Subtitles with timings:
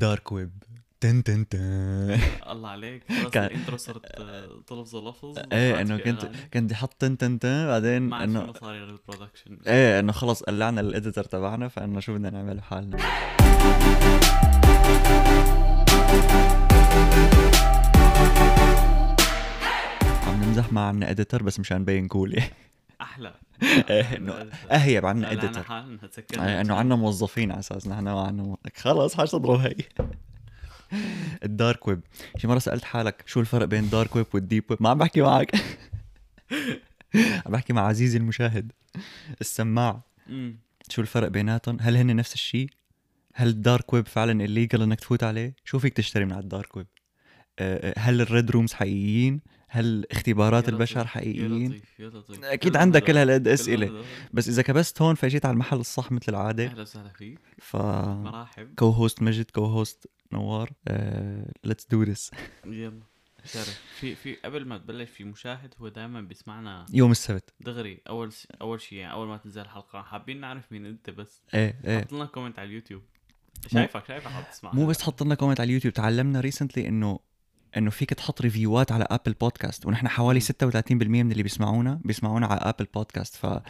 [0.00, 0.50] ال dark web.
[1.00, 1.58] تن تن تن.
[2.50, 3.02] الله عليك.
[3.32, 4.06] كان- ال intro صرت
[4.66, 6.40] تلفظ لفظ إيه إنه كنت إعلان.
[6.54, 10.42] كنت بدي أحط تن تن تن بعدين ما انه مصاري لل production إيه إنه خلص
[10.42, 12.96] قلعنا ال editor تبعنا فإنه شو بدنا نعمل حالنا.
[20.26, 22.36] عم نمزح مع عنا editor بس مشان نبين cool
[23.00, 23.34] أحلى.
[23.62, 24.32] إيه إنه
[24.70, 25.64] اهيب عنا editor
[26.34, 29.74] إيه، إنه عنا موظفين على أساس نحن ما عنا مو- خلص حاج تضرب هي.
[31.44, 32.00] ال dark web.
[32.38, 34.98] شي مرة سألت حالك شو الفرق بين ال dark web وال deep web؟ ما عم
[34.98, 35.50] بحكي معك.
[37.46, 38.72] عم بحكي مع عزيزي المشاهد.
[39.40, 40.00] السماع.
[40.88, 42.70] شو الفرق بيناتهم؟ هل هن نفس الشيء
[43.34, 46.49] هل ال dark web فعلا illegal إنك تفوت عليه؟ شو فيك تشتري من على ال
[46.49, 46.86] dark web؟
[47.96, 52.44] هل ال red rooms حقيقيين؟ هل اختبارات يا البشر لطيف، يا حقيقيين؟ لطيف يا لطيف.
[52.44, 54.04] أكيد عندك كل هالقد أسئلة.
[54.32, 56.64] بس إذا كبست هون فاجيت على المحل الصح مثل العادة.
[56.64, 57.38] أهلا وسهلا فيك.
[57.58, 60.70] ف مرحب co-host مجد co-host نوار
[61.64, 62.30] let's do this
[62.66, 63.02] يلا.
[63.44, 63.80] شرف.
[64.00, 67.54] في في قبل ما تبلش في مشاهد هو دائما بيسمعنا يوم السبت.
[67.60, 68.46] دغري أول س...
[68.60, 70.02] أول شيء يعني أول ما تنزل الحلقة.
[70.02, 71.42] حابين نعرف مين أنت بس.
[71.54, 72.00] إيه إيه.
[72.00, 73.02] حط لنا comment على اليوتيوب.
[73.72, 75.94] شايفك شايفك عم تسمع مو بس تحط لنا comment على اليوتيوب.
[75.94, 77.29] تعلمنا recently إنه
[77.76, 80.44] إنه فيك تحط review ات على Apple Podcast ونحن حوالي 36%
[81.00, 83.62] من اللي بيسمعونا بيسمعونا على Apple Podcast فاذا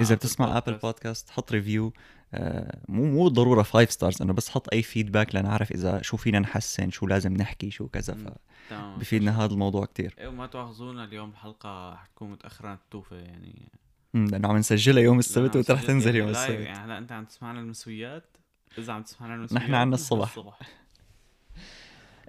[0.00, 1.92] إذا بتسمع Apple Podcast حط review
[2.34, 6.38] آه مو مو ضروره 5 stars إنه بس حط أي feedback لنعرف إذا شو فينا
[6.38, 8.34] نحسن شو لازم نحكي شو كذا مم.
[8.70, 10.14] تمام فبفيدنا هذا الموضوع كتير.
[10.18, 13.68] إيه وما تواخذونا اليوم الحلقة حتكون متأخرة عن التوفة يعني
[14.14, 16.50] لأنه عم نسجلها يوم السبت وانت رح تنزل يعني يوم السبت.
[16.50, 18.36] يعني هلا أنت عم تسمعنا المسويات
[18.78, 20.28] إذا عم تسمعنا المسويات نحن عنا الصبح.
[20.28, 20.58] الصبح.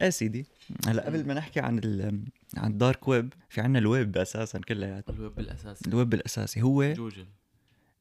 [0.02, 0.46] إيه سيدي.
[0.88, 2.24] هلا قبل ما نحكي عن ال
[2.58, 5.90] عن ال dark web في عنا الويب أساسا كلياته الويب الأساسي.
[5.90, 7.28] الويب الأساسي هو جوجل.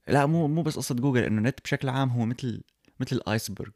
[0.09, 2.63] لا مو مو بس قصة جوجل إنه نت بشكل عام هو مثل
[3.01, 3.71] مثل ال iceberg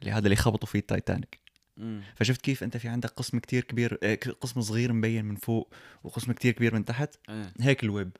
[0.00, 1.40] اللي هذا اللي خبطوا فيه التايتانيك.
[1.76, 2.02] مم.
[2.16, 6.32] فشفت كيف أنت في عندك قسم كتير كبير آه، قسم صغير مبين من فوق وقسم
[6.32, 7.14] كتير كبير من تحت.
[7.28, 7.52] إيه.
[7.60, 8.10] هيك الويب.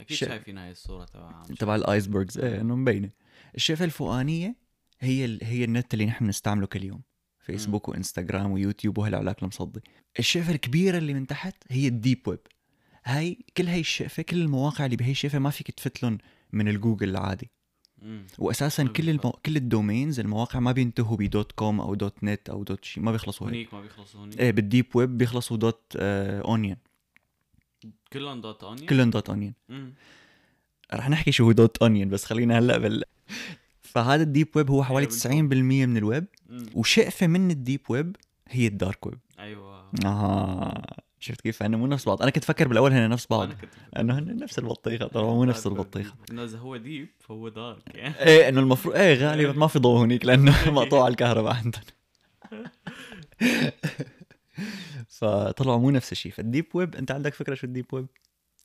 [0.00, 3.10] أكيد ش- شايفين هاي الصورة تبعها تبع ال icebergs إيه إنه مبينة.
[3.54, 4.56] الشقفة الفوقانية
[5.00, 5.38] هي ال...
[5.42, 7.02] هي النت اللي نحن بنستعمله كل يوم.
[7.48, 9.80] فيسبوك وانستغرام ويوتيوب وهالعلاك المصدي
[10.18, 12.38] الشقفه الكبيرة اللي من تحت هي ال deep web.
[13.04, 16.18] هاي كل هاي الشقفه كل المواقع اللي بهي الشقفه ما فيك تفوت لهم
[16.52, 17.50] من الجوجل العادي.
[18.38, 19.30] واساسا كل المو...
[19.30, 23.00] كل ال domains المواقع ما بينتهوا ب dot com أو dot net أو dot شي
[23.00, 23.74] ما بيخلصوا هيك.
[23.74, 24.40] ما بيخلصوا هونيك.
[24.40, 26.76] إيه بال deep web بيخلصوا dot آه onion
[28.12, 29.94] كلهم dot onion كلهم dot onion مم.
[30.94, 33.04] رح نحكي شو هو dot onion بس خلينا هلأ بال
[33.90, 35.54] فهذا ال deep web هو حوالي أيوة 90%
[35.86, 36.26] من الويب.
[36.74, 38.16] وشقفه من ال deep web
[38.48, 39.18] هي ال dark web.
[39.38, 39.90] أيوه.
[40.04, 40.96] آه.
[41.20, 42.22] شفت كيف؟ هن مو نفس بعض.
[42.22, 43.48] أنا كنت فكر بالأول هن نفس بعض.
[43.98, 46.14] إنه هن نفس البطيخة طبعا مو نفس البطيخة.
[46.30, 48.20] انه اذا هو deep فهو dark يعني.
[48.20, 51.82] إيه إنه المفروض إيه غالبا ما في ضوء هنيك لأنه مقطوع الكهرباء عندهم
[55.18, 56.32] فطلعوا مو نفس الشيء.
[56.32, 58.06] فال deep web أنت عندك فكرة شو ال deep web؟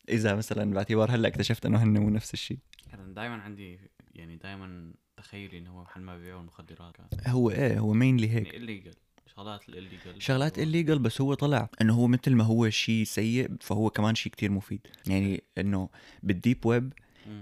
[0.10, 2.58] إذا مثلا باعتبار هلأ اكتشفت إنه هن مو نفس الشيء.
[2.92, 3.80] كان دائما عندي
[4.16, 6.96] يعني دائما تخيلي إنه هو محل ما بيبيعوا المخدرات.
[6.96, 8.46] كان هو إيه هو mainly هيك.
[8.46, 8.94] يعني illegal
[9.36, 13.90] شغلات illegal شغلات illegal بس هو طلع إنه هو مثل ما هو شيء سيء فهو
[13.90, 14.88] كمان شيء كتير مفيد.
[15.08, 15.90] يعني إنه
[16.24, 16.94] بال deep web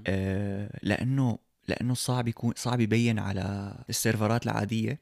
[0.07, 1.37] آه لأنه
[1.67, 5.01] لأنه صعب يكون صعب يبين على ال server ات العادية.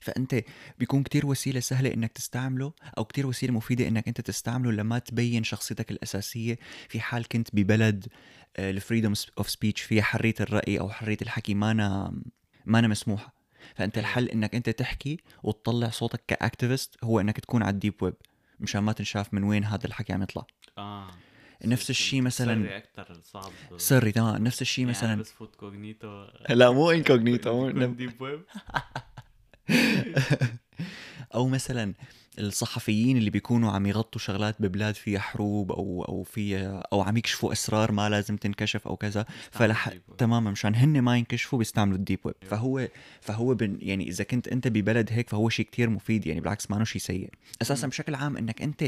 [0.00, 0.42] فأنت
[0.78, 5.44] بيكون كتير وسيلة سهلة إنك تستعمله أو كتير وسيلة مفيدة إنك أنت تستعمله لما تبين
[5.44, 6.58] شخصيتك الأساسية
[6.88, 8.06] في حال كنت ببلد
[8.58, 12.12] ال freedom of speech فيها حرية الرأي أو حرية الحكي مانا
[12.66, 13.34] مانا مسموحة.
[13.74, 14.08] فأنت أيوة.
[14.08, 18.14] الحل إنك أنت تحكي وتطلع صوتك ك activist هو إنك تكون على ال deep web
[18.60, 20.44] مشان ما تنشاف من وين هذا الحكي عم يطلع.
[20.78, 21.10] آه.
[21.64, 23.52] نفس الشيء مثلاً- سري أكثر صعب.
[23.76, 24.44] سري تمام.
[24.44, 28.42] نفس الشيء يعني مثلا بس فوت incognito لا مو incognito مو deep web
[31.34, 31.94] أو مثلا
[32.38, 37.52] الصحفيين اللي بيكونوا عم يغطوا شغلات ببلاد فيها حروب أو أو فيها أو عم يكشفوا
[37.52, 39.90] أسرار ما لازم تنكشف أو كذا فلح.
[40.18, 42.88] تماما مشان هن ما ينكشفوا بيستعملوا ال deep web فهو
[43.20, 46.84] فهو بن يعني إذا كنت أنت ببلد هيك فهو شيء كتير مفيد يعني بالعكس ما
[46.84, 47.30] شيء سيء
[47.62, 47.86] أساسا.
[47.86, 48.82] بشكل عام إنك أنت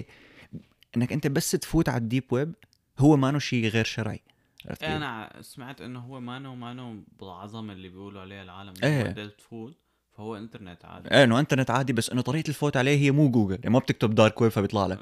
[0.96, 2.54] إنك أنت بس تفوت على ال deep web
[2.98, 4.20] هو ما شيء غير شرعي
[4.68, 9.02] كيف؟ أنا سمعت إنه هو مانو مانو بالعظمة اللي بيقولوا عليها العالم إيه.
[9.02, 9.10] إيه.
[9.10, 9.83] بدل تفوت
[10.16, 11.10] فهو انترنت عادي.
[11.10, 13.58] إيه إنه انترنت عادي بس إنه طريقة الفوت عليه هي مو جوجل.
[13.62, 14.98] يعني ما بتكتب دارك ويب فبيطلع لك.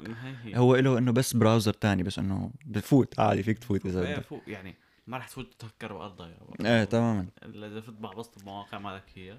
[0.55, 4.23] هو له إنه بس براوزر تاني بس إنه بفوت عادي فيك تفوت إذا بدك.
[4.23, 4.75] فوق يعني
[5.07, 7.25] ما رح تفوت تفكر ضايره إيه تماما.
[7.45, 9.37] إذا فت بعبسط بمواقع ما لك هي.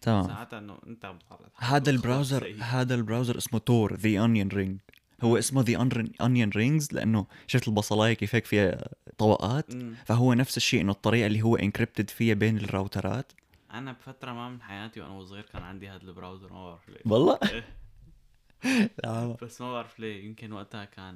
[0.00, 0.26] تمام.
[0.26, 1.18] ساعتها إنه أنت عم
[1.56, 4.78] هذا البراوزر هذا البراوزر اسمه تور ذا اونيون رينج
[5.22, 5.76] هو اسمه the
[6.20, 8.88] onion rings لأنه شفت البصلاية كيف هيك فيها
[9.18, 9.74] طبقات.
[9.74, 9.94] مم.
[10.04, 13.32] فهو نفس الشيء إنه الطريقة اللي هو encrypted فيها بين الراوترات.
[13.70, 17.00] أنا بفترة ما من حياتي وأنا صغير كان عندي هذا ال browser ما بعرف ليه.
[17.06, 17.64] والله؟ إيه.
[19.04, 21.14] لا بس ما بعرف ليه يمكن وقتها كان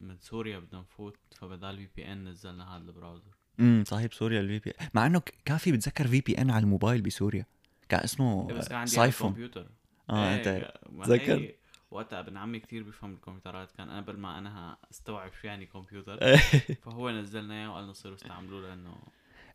[0.00, 3.30] من سوريا بدنا نفوت فبدال VPN نزلنا هذا ال browser
[3.60, 7.46] امم صاحب سوريا ال VP مع إنه ك- كان في بتذكر VPN على الموبايل بسوريا.
[7.88, 9.28] كان اسمه إيه بس كان عندي Psiphon.
[9.28, 9.66] الكمبيوتر.
[10.10, 10.72] آه إيه، أنت
[11.06, 11.52] تذكر؟
[11.90, 16.18] وقتها ابن عمي كثير بيفهم الكمبيوترات كان قبل ما أنا استوعب شو يعني كمبيوتر
[16.84, 18.96] فهو نزلنا إياه وقال نصيروا استعملوه لأنه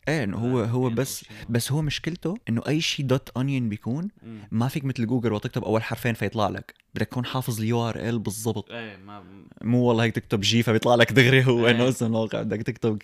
[0.08, 1.24] إيه هو لا، هو بس.
[1.48, 4.08] بس هو مشكلته إنه أي شيء dot onion بيكون.
[4.50, 8.70] ما فيك مثل جوجل وتكتب أول حرفين فيطلع لك بدك تكون حافظ ال URL بالضبط
[8.70, 9.22] إيه ما
[9.62, 11.74] مو والله هيك تكتب G فبيطلع لك دغري هو إيه.
[11.74, 12.98] إنه اسم الموقع بدك تكتب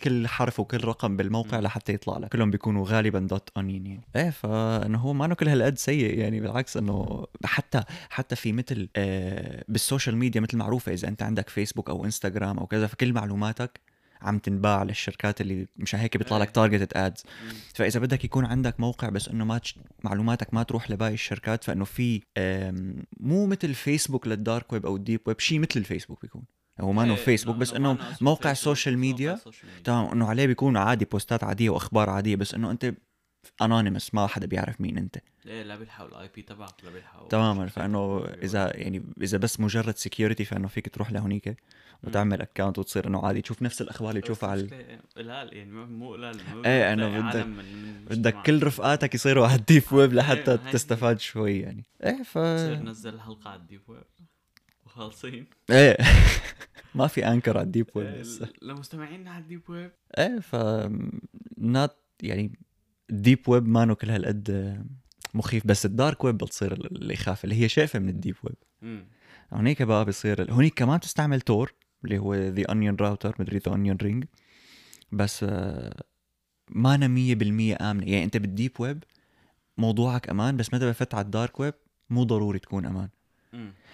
[0.00, 1.60] كل حرف وكل رقم بالموقع.
[1.60, 5.48] لحتى يطلع لك كلهم بيكونوا غالبا dot onion يعني إيه فانه هو ما انه كل
[5.48, 10.92] هالقد سيء يعني بالعكس إنه حتى حتى في مثل آه بال social media مثل معروفة
[10.92, 13.80] إذا أنت عندك فيسبوك أو انستغرام أو كذا فكل معلوماتك
[14.22, 16.52] عم تنباع للشركات اللي مشان هيك بيطلع لك إيه.
[16.52, 17.24] targeted ads
[17.74, 19.78] فإذا بدك يكون عندك موقع بس إنه ما تش...
[20.04, 22.22] معلوماتك ما تروح لباقي الشركات فإنه في
[23.20, 26.42] مو مثل فيسبوك لل dark web أو ال deep web شيء مثل الفيسبوك بيكون
[26.80, 29.38] هو ما إنه إيه، فيسبوك بس إنه موقع فيسبوك، ال social media.
[29.84, 32.94] تمام إنه عليه بيكون عادي post ات عادية وأخبار عادية بس إنه أنت
[33.62, 35.16] anonymous ما حدا بيعرف مين أنت.
[35.46, 37.28] إيه لا بيلحقوا ال IP تبعك لا بيلحقوا.
[37.28, 38.24] تماما فإنه.
[38.24, 41.56] اذا يعني إذا بس مجرد security فإنه فيك تروح لهونيك
[42.04, 43.40] وتعمل account وتصير إنه عادي.
[43.42, 44.68] تشوف نفس الأخبار اللي تشوفها على
[45.16, 48.42] قلال يعني مو- قلال إيه، إنه بتلاقي بدك- بدك.
[48.46, 51.84] كل رفقاتك يصيروا على ال deep web لحتى إيه، هاي تستفاد شوي يعني.
[52.04, 54.02] إيه ف تصير نزل الحلقة على ال deep web.
[54.86, 55.46] وخالصين.
[55.70, 55.96] إيه.
[56.94, 59.90] ما في Anchor على ال deep web إيه، بس لمستمعينا على ال deep web.
[60.18, 60.56] إيه ف
[61.58, 62.52] نات يعني
[63.10, 64.76] الديب ويب ما كل هالقد
[65.34, 69.04] مخيف بس الدارك ويب بتصير اللي يخاف اللي هي شايفة من الديب ويب.
[69.52, 71.72] هونيك بقى بصير هونيك كمان تستعمل تور
[72.04, 74.24] اللي هو ذا اونيون راوتر مدري ذا اونيون رينج
[75.12, 76.02] بس آه،
[76.68, 79.04] ما أنا 100% آمنة يعني أنت بالديب ويب
[79.78, 81.74] موضوعك أمان بس متى بفت على الدارك ويب
[82.10, 83.08] مو ضروري تكون.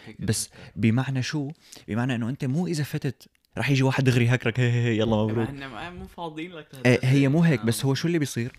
[0.07, 0.51] هيك بس.
[0.77, 1.51] بمعنى شو
[1.89, 3.29] بمعنى إنه أنت مو إذا فتت
[3.59, 7.07] رح يجي واحد دغري hack رك هي هي يلا مبروك مو فاضيين لك لهالدرجة.
[7.07, 7.65] هي مو هيك آه.
[7.65, 8.53] بس هو شو اللي بيصير.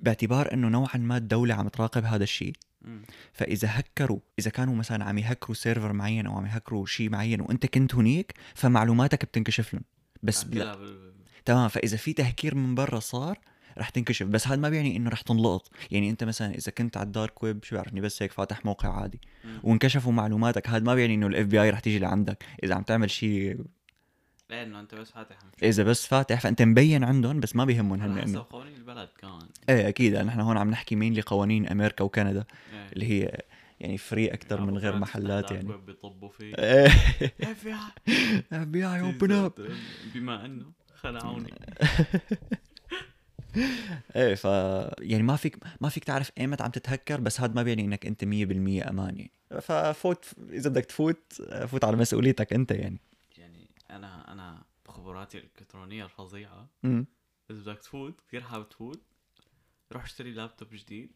[0.00, 2.52] باعتبار إنه نوعا ما الدولة عم تراقب هذا الشيء.
[3.32, 7.66] فإذا هكروا إذا كانوا مثلا عم يهكروا server معين أو عم يهكروا شيء معين وأنت
[7.66, 9.82] كنت هنيك فمعلوماتك بتنكشف لهم.
[10.22, 11.12] بس عندنا لا بال-
[11.44, 11.68] تمام.
[11.68, 13.38] فإذا في تهكير من برا صار
[13.78, 14.26] رح تنكشف.
[14.26, 15.70] بس هذا ما بيعني إنه رح تنلقط.
[15.90, 19.00] يعني أنت مثلا إذا كنت على ال dark web شو بعرفني بس هيك فاتح موقع
[19.00, 19.20] عادي.
[19.44, 19.60] مم.
[19.62, 20.68] وانكشفوا معلوماتك.
[20.68, 22.44] هذا ما بيعني إنه ال FBI رح تيجي لعندك.
[22.64, 23.58] إذا عم تعمل شيء
[24.52, 25.36] لا إنه أنت بس فاتح.
[25.62, 29.88] إذا بس فاتح فأنت مبين عندهم بس ما بيهمهم هن انه قوانين البلد كمان إيه
[29.88, 30.16] أكيد.
[30.16, 32.92] نحن هون عم نحكي مين لقوانين أمريكا وكندا إيه.
[32.92, 33.40] اللي هي
[33.80, 35.76] يعني free أكثر من غير محلات يعني.
[35.86, 36.54] بيطبوا فيه.
[36.58, 36.86] إيه.
[37.42, 37.78] اف بي اي
[38.52, 39.52] اف بي اي اوبن اب
[40.14, 41.54] بما إنه خلعوني.
[44.16, 44.44] إيه ف
[44.98, 48.24] يعني ما فيك ما فيك تعرف إيمت عم تتهكر بس هذا ما بيعني إنك أنت
[48.24, 49.30] 100% أمان يعني.
[49.60, 53.00] ففوت إذا بدك تفوت فوت على مسؤوليتك أنت يعني.
[53.96, 56.70] أنا أنا بخبراتي الإلكترونية الفظيعة.
[57.50, 59.02] إذا بدك تفوت كثير حابب تفوت.
[59.92, 61.12] روح اشتري لابتوب جديد.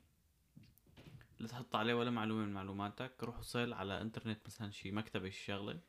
[1.38, 3.12] لا تحط عليه ولا معلومة من معلوماتك.
[3.22, 5.80] روح وصل على إنترنت مثلا شي مكتبة شي شغلة.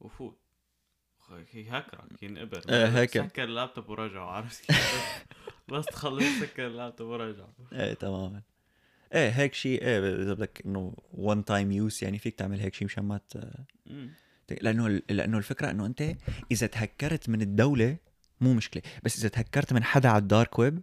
[0.00, 0.40] وفوت.
[1.50, 3.28] هي هكرك ينقبر إيه، هكر.
[3.28, 4.72] سكر اللابتوب ورجعوا عرفت
[5.68, 8.42] بس تخلص سكر اللابتوب ورجعوا إيه تماما.
[9.14, 12.84] إيه هيك شيء إيه إذا بدك إنه one time use يعني فيك تعمل هيك شيء
[12.84, 13.20] مشان ما.
[14.52, 16.14] لأنه لأنه الفكرة إنه أنت
[16.52, 17.96] إذا تهكرت من الدولة
[18.40, 20.80] مو مشكلة بس إذا تهكرت من حدا على ال dark web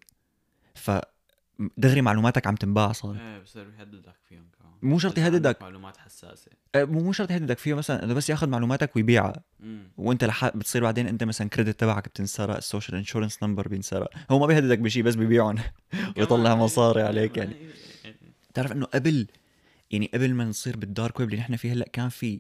[0.76, 0.92] ف
[1.78, 3.16] دغري معلوماتك عم تنباع صار.
[3.16, 4.72] إيه بصير يهددك فيهم كمان.
[4.82, 5.62] مو شرط يهددك.
[5.62, 6.52] معلومات حساسة.
[6.76, 9.44] أه، مو مو شرط يهددك فيه مثلا إنه بس ياخذ معلوماتك ويبيعها.
[9.98, 10.48] وأنت لح...
[10.58, 14.10] بتصير بعدين أنت مثلا credit تبعك بتنسرق ال social insurance number بينسرق.
[14.32, 15.56] هو ما بيهددك بشيء بس بيبيعهم.
[16.18, 17.56] ويطلع كمان- مصاري إيه، عليك يعني.
[18.06, 18.16] إيه،
[18.54, 19.28] تعرف إنه قبل
[19.92, 22.40] يعني قبل ما نصير بال dark web اللي نحن فيه هلأ كان في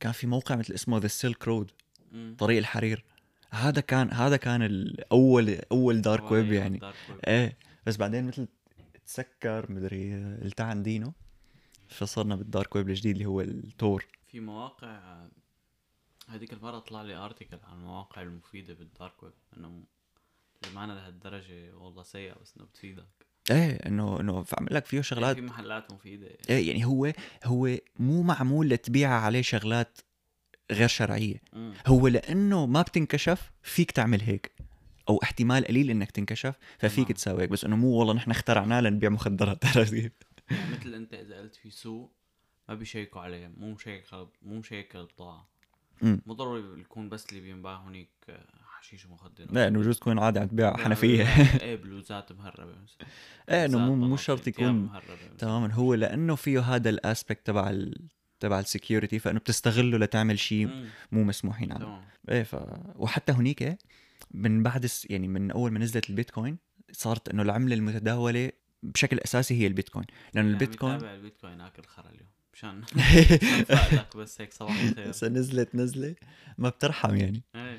[0.00, 1.70] كان في موقع مثل اسمه The Silk Road.
[2.38, 3.04] طريق الحرير
[3.50, 6.80] هذا كان هذا كان الأول أول dark web يعني.
[7.26, 8.48] إيه بس بعدين مثل
[9.06, 11.12] تسكر مدري التعن دينه
[11.88, 15.26] فصرنا بال dark web الجديد اللي هو ال Tor في مواقع
[16.28, 19.84] هذيك المرة طلع لي article عن المواقع المفيدة بال dark web إنه
[20.62, 23.17] اللي معنا لهالدرجة والله سيئة بس إنه بتفيدك
[23.50, 27.12] إيه إنه إنه عمل لك فيه شغلات في محلات مفيدة إيه يعني هو
[27.44, 29.98] هو مو معمول لتبيع عليه شغلات
[30.72, 31.74] غير شرعية مم.
[31.86, 34.52] هو لأنه ما بتنكشف فيك تعمل هيك
[35.08, 37.12] أو احتمال قليل إنك تنكشف ففيك.
[37.12, 40.12] تساوي هيك بس إنه مو والله نحن اخترعناه لنبيع مخدرات عرفت كيف؟
[40.50, 42.12] يعني مثل أنت إذا قلت في سوق
[42.68, 44.04] ما بيشيكوا عليه مو مشيك
[44.42, 45.48] مو مشيك البضاعة
[46.02, 46.20] أمم.
[46.26, 48.10] مو ضروري يكون بس اللي بينباع هونيك
[48.78, 51.24] حشيش ومخدرات لا إنه بجوز تكون عادي عم تبيع حنفية.
[51.62, 52.72] إيه بلوزات مهربة.
[52.82, 53.08] مثلا
[53.50, 54.90] إيه إنه مو مو شرط يكون.
[55.38, 55.72] تماما.
[55.74, 58.08] هو لأنه فيه هذا ال aspect تبع ال...
[58.40, 62.02] تبع ال security فإنه بتستغله لتعمل شيء مو مسموحين عنه.
[62.28, 62.56] إيه ف
[62.96, 63.78] وحتى هنيك
[64.30, 65.06] من بعد الس...
[65.10, 66.58] يعني من أول ما نزلت البيتكوين
[66.92, 70.06] صارت إنه العملة المتداولة بشكل أساسي هي البيتكوين.
[70.34, 72.82] لأنه البيتكوين البيتكوين يعني البيتكوين آكل خرا اليوم مشان
[74.16, 75.28] بس هيك صباح الخير.
[75.30, 76.14] نزلت نزله
[76.58, 77.42] ما بترحم يعني.
[77.54, 77.78] إيه.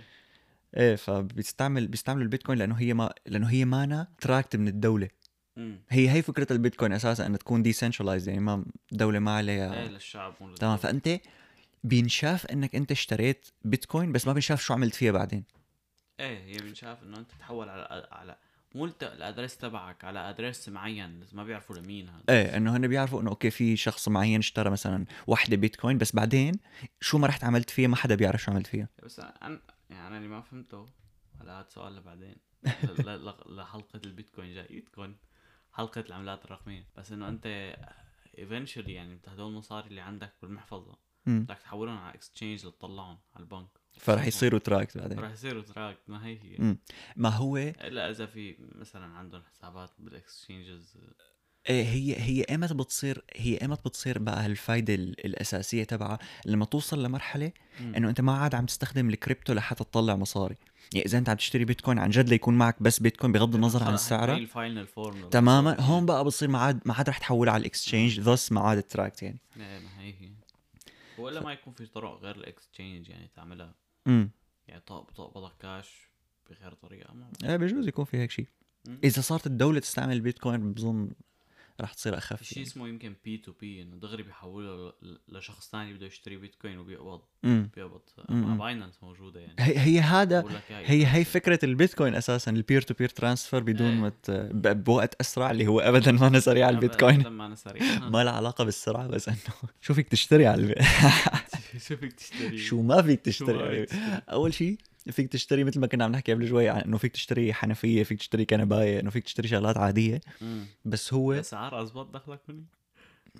[0.77, 5.09] إيه فبيستعمل بيستعملوا البيتكوين لأنه هي ما لأنه هي مانا tracked من الدولة.
[5.89, 9.81] هي هي فكرة البيتكوين أساسا إنها تكون decentralized يعني ما دولة ما عليها.
[9.81, 10.77] إيه للشعب تمام.
[10.77, 11.19] فأنت
[11.83, 15.43] بينشاف إنك أنت اشتريت بيتكوين بس ما بينشاف شو عملت فيها بعدين.
[16.19, 18.35] إيه هي بنشاف إنه أنت تحول على على
[18.75, 22.23] مو ال address تبعك على address معين بس ما بيعرفوا لمين هذا.
[22.29, 26.59] إيه إنه هن بيعرفوا إنه okay في شخص معين اشترى مثلا وحده بيتكوين بس بعدين
[27.01, 28.88] شو ما رحت عملت فيها ما حدا بيعرف شو عملت فيها.
[29.03, 29.59] بس أنا
[29.89, 30.86] يعني أنا اللي ما فهمته
[31.41, 32.36] هلا هذا سؤال لبعدين.
[33.46, 34.81] لحلقة البيتكوين جاي.
[34.81, 35.17] تكون
[35.72, 36.88] حلقة العملات الرقمية.
[36.96, 37.75] بس إنه أنت
[38.38, 40.98] eventually يعني انت هدول المصاري اللي عندك بالمحفظة.
[41.25, 43.69] بدك تحولهم على exchange لتطلعهم على البنك.
[43.93, 45.19] فرح يصيروا tracked بعدين.
[45.19, 46.58] راح يصيروا track ما هي هي.
[46.60, 46.77] مم.
[47.15, 50.98] ما هو إلا إذا في مثلا عندهم حسابات بال exchanges
[51.67, 57.51] هي هي ايمت بتصير هي ايمت بتصير بقى هالفايده ال- الأساسية تبعها لما توصل لمرحلة
[57.79, 60.55] إنه أنت ما عاد عم تستخدم الكريبتو لحتى تطلع مصاري.
[60.93, 63.93] يعني إذا أنت عم تشتري بيتكوين عن جد ليكون معك بس بيتكوين بغض النظر عن
[63.93, 64.29] السعر.
[65.29, 65.81] تماما.
[65.81, 69.24] هون بقى بصير ما عاد ما عاد رح تحولها على ال exchanges ما عاد tracked
[69.23, 69.39] يعني.
[69.57, 70.29] إيه ما هي هي.
[71.17, 73.75] ولا ما يكون في طرق غير ال exchange يعني تعملها.
[74.07, 74.31] إمم.
[74.67, 75.95] يعني بتقبضك كاش
[76.49, 78.47] بغير طريقة ما إيه بجوز يكون في هيك شيء.
[79.03, 81.09] إذا صارت الدولة تستعمل البيتكوين بظن
[81.81, 82.69] رح تصير في اخف شيء يعني.
[82.69, 88.01] اسمه يمكن P2P إنه دغري بيحولوا ل- لشخص ثاني بده يشتري بيتكوين وبيقبض امم بيقبض
[88.29, 88.41] مم.
[88.48, 91.24] مع Binance موجودة يعني هي هي هذا هي هي.
[91.25, 94.51] فكرة البيتكوين أساسا ال peer to peer transfer بدون إيه.
[94.53, 98.24] ما بوقت أسرع اللي هو ابدا ما أنا سريع على البيتكوين ما أنا سريع ما
[98.24, 99.38] لها علاقة بالسرعة بس إنه
[99.81, 100.75] شو فيك تشتري على.
[101.88, 103.21] شو فيك تشتري شو ما فيك.
[103.21, 103.86] تشتري؟
[104.29, 104.77] أول شيء
[105.12, 108.20] فيك تشتري مثل ما كنا عم نحكي قبل شوي عن إنه فيك تشتري حنفية فيك
[108.20, 110.22] تشتري كنباية إنه فيك تشتري شغلات عادية.
[110.41, 110.65] مم.
[110.86, 112.63] بس هو الأسعار أزبط دخلك مني؟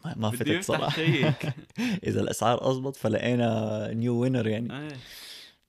[0.06, 0.96] ما, ما فتت صراحة.
[0.96, 1.53] check.
[2.08, 4.80] إذا الأسعار اضبط فلقينا new winner يعني.
[4.80, 4.98] إيه.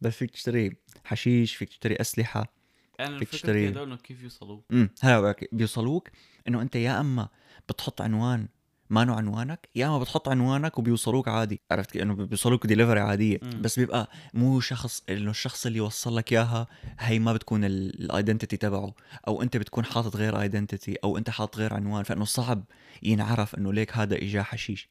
[0.01, 2.53] بس فيك تشتري حشيش فيك تشتري أسلحة
[3.01, 6.09] أنا فيك الفكرة تشتري- هدول كيف يوصلوا امم هلا بيوصلوك
[6.49, 7.29] إنه أنت يا أما
[7.69, 8.49] بتحط عنوان
[8.91, 11.61] ما نوع عنوانك يا اما بتحط عنوانك وبيوصلوك عادي.
[11.71, 13.41] عرفت إنه بيوصلوك ديليفري عادية.
[13.43, 13.63] مم.
[13.63, 16.67] بس بيبقى مو شخص إنه الشخص اللي وصل لك إياها
[16.99, 18.95] هي ما بتكون ال identity تبعه.
[19.29, 22.03] أو أنت بتكون حاطط غير identity أو أنت حاطط غير عنوان.
[22.03, 22.65] فإنه صعب
[23.03, 24.89] ينعرف إنه ليك هذا اجاه حشيش.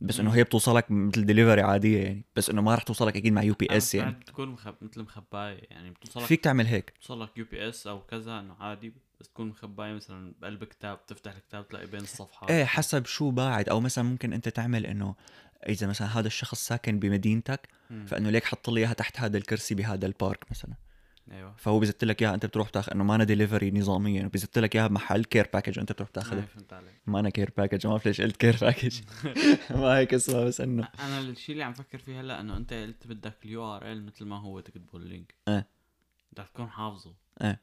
[0.00, 0.30] بس إنه.
[0.30, 2.24] هي بتوصلك مثل ديليفري عادية يعني.
[2.36, 4.12] بس إنه ما رح توصلك أكيد مع UPS يعني.
[4.12, 4.74] بتكون مخب...
[4.82, 5.90] مثل مخباية يعني.
[5.90, 6.92] بتوصلك فيك تعمل هيك.
[6.96, 11.86] بتوصلك UPS أو كذا إنه عادي بس تكون مخباية مثلا بقلب كتاب تفتح الكتاب تلاقي
[11.86, 12.50] بين الصفحات.
[12.50, 13.68] إيه حسب شو باعد.
[13.68, 15.14] أو مثلا ممكن أنت تعمل إنه
[15.68, 18.06] إذا مثلا هذا الشخص ساكن بمدينتك مم.
[18.06, 20.74] فإنه ليك حط لي إياها تحت هذا الكرسي بهذا ال park مثلا.
[21.32, 21.54] أيوه.
[21.56, 24.76] فهو بزت لك إياها أنت بتروح تاخذ إنه ما أنا ديليفري نظاميا يعني بزت لك
[24.76, 26.94] إياها بمحل care package انت بتروح تاخذها فهمت عليك.
[27.06, 29.00] ما أنا care package ما بعرف ليش قلت care package
[29.70, 30.88] ما هيك اسمها بس إنه.
[30.98, 34.40] أنا الشيء اللي عم فكر فيه هلأ إنه أنت قلت بدك ال URL مثل ما
[34.40, 35.66] هو تكتبه ال link إيه.
[36.32, 37.14] بدك تكون حافظه.
[37.42, 37.60] إيه.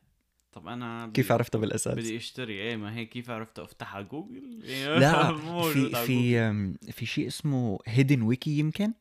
[0.52, 4.06] طب أنا بدي- كيف عرفتها بالأساس؟ بدي أشتري إيه ما هي كيف عرفت افتح على
[4.06, 4.60] جوجل
[5.00, 8.94] لا مو موجود في في في شيء اسمه Hidden Wiki يمكن؟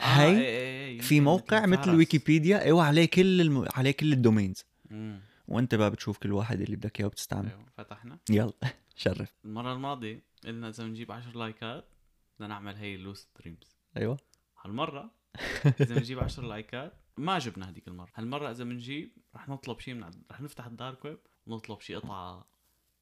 [0.00, 1.90] آه، هي إيه، إيه، إيه، في موقع مثل.
[1.96, 3.64] ويكيبيديا إيوه عليه كل الم...
[3.74, 4.64] عليه كل ال domains.
[5.48, 8.18] وأنت بقى بتشوف كل واحد اللي بدك إياه وبتستعمل إيوه فتحنا.
[8.30, 8.52] يلا
[8.96, 9.32] شرف.
[9.44, 11.84] المرة الماضية قلنا إذا بنجيب 10 لايكات
[12.36, 14.16] بدنا نعمل هي lucid dreams إيوه.
[14.64, 15.10] هالمرة
[15.80, 20.10] إذا بنجيب 10 لايكات ما جبنا هذيك المرة هالمرة إذا بنجيب رح نطلب شيء من.
[20.32, 22.50] رح نفتح ال dark web ونطلب شيء قطعة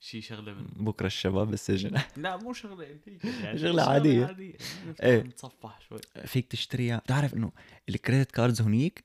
[0.00, 3.00] شيء شغلة من بكرة الشباب بالسجن لا مو شغلة يعني
[3.62, 4.26] شغلة عادية.
[4.26, 4.54] عادية
[4.88, 5.22] نفتح إيه.
[5.22, 7.52] نتصفح شوي فيك تشتريها بتعرف إنه
[7.88, 9.04] ال credit cards هنيك.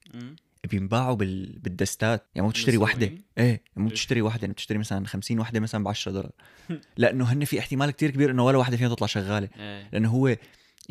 [0.69, 1.59] بينباعوا بال...
[1.59, 5.83] بالدستات يعني مو تشتري وحدة؟ إيه مو؟ تشتري وحدة يعني بتشتري مثلا 50 وحدة مثلا
[5.83, 6.31] ب 10 دولار
[6.97, 10.27] لأنه هن في احتمال كتير كبير إنه ولا وحدة فيهم تطلع شغالة إيه لأنه هو
[10.27, 10.39] يعني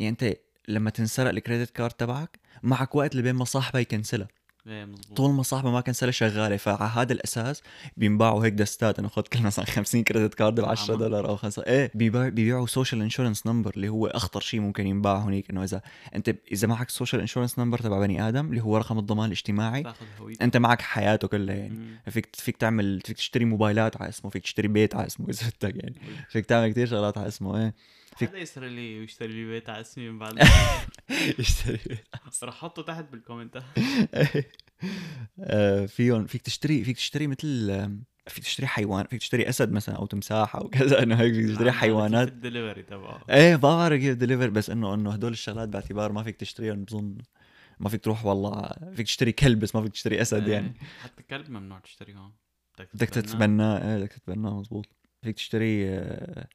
[0.09, 4.27] أنت لما تنسرق ال credit card تبعك معك وقت لبين ما صاحبها يكنسلها
[4.65, 7.63] مزبوط طول ما صاحبها ما كنسلها شغالة فعلى هذا الأساس
[7.97, 8.99] بينباعوا هيك دستات.
[8.99, 11.03] انه خذ كل مثلا 50 credit card ب 10 عمى.
[11.03, 15.17] دولار أو 5 إيه بيبيع بيبيعوا social insurance number اللي هو أخطر شيء ممكن ينباع
[15.17, 15.49] هنيك.
[15.49, 15.81] إنه إذا
[16.15, 19.83] أنت إذا معك social insurance number تبع بني آدم اللي هو رقم الضمان الاجتماعي
[20.41, 21.75] أنت معك حياته كلها يعني.
[21.75, 22.11] مم.
[22.11, 25.75] فيك فيك تعمل فيك تشتري موبايلات على اسمه فيك تشتري بيت على اسمه إذا بدك
[25.75, 25.95] يعني.
[26.29, 27.73] فيك تعمل كثير شغلات على اسمه إيه.
[28.17, 30.39] فيك- حدا لي ويشتري لي بيت على اسمي من بعد؟
[31.39, 31.79] يشتري
[32.43, 33.63] رح أحطه تحت بال comment ات
[35.39, 37.89] آه، فيهم فيك تشتري فيك تشتري مثل
[38.27, 40.99] فيك تشتري حيوان فيك تشتري أسد مثلا أو تمساح أو كذا.
[41.03, 42.27] إنه هيك فيك تشتري حيوانات.
[42.27, 43.23] الدليفري تبعه.
[43.29, 47.17] إيه بعرف كيف deliver بس انه إنه هدول الشغلات باعتبار ما فيك تشتريهم بظن
[47.79, 50.67] ما فيك تروح والله فيك تشتري كلب بس ما فيك تشتري أسد يعني.
[50.67, 52.31] إيه، حتى كلب ممنوع تشتري هون
[52.79, 53.91] بدك تتبناه.
[53.93, 54.85] إيه بدك تتبناه مزبوط.
[55.23, 56.47] فيك تشتري آه،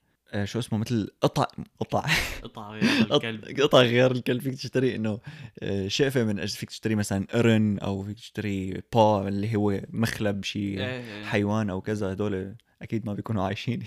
[0.45, 1.47] شو اسمه مثل قطع
[1.81, 2.07] قطع.
[2.43, 4.41] قطع غير الكلب قطع غير الكلب.
[4.41, 5.21] فيك تشتري إنه
[5.63, 10.45] آه، شقفة من أجل فيك تشتري مثلا قرن أو فيك تشتري با اللي هو مخلب
[10.45, 11.25] شيء إيه، إيه.
[11.25, 13.83] حيوان أو كذا هدول أكيد ما بيكونوا عايشين.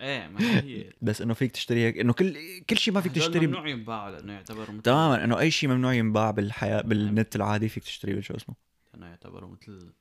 [0.00, 2.36] إيه ما هي بس إنه فيك تشتري هيك إنه كل
[2.70, 5.94] كل شيء ما فيك تشتري ممنوع ينباعوا لأنه يعتبروا مثل تماما إنه أي شيء ممنوع
[5.94, 8.54] ينباع بالحياة بالنت العادي فيك تشتريه شو اسمه.
[8.94, 9.92] لأنه يعتبروا مثل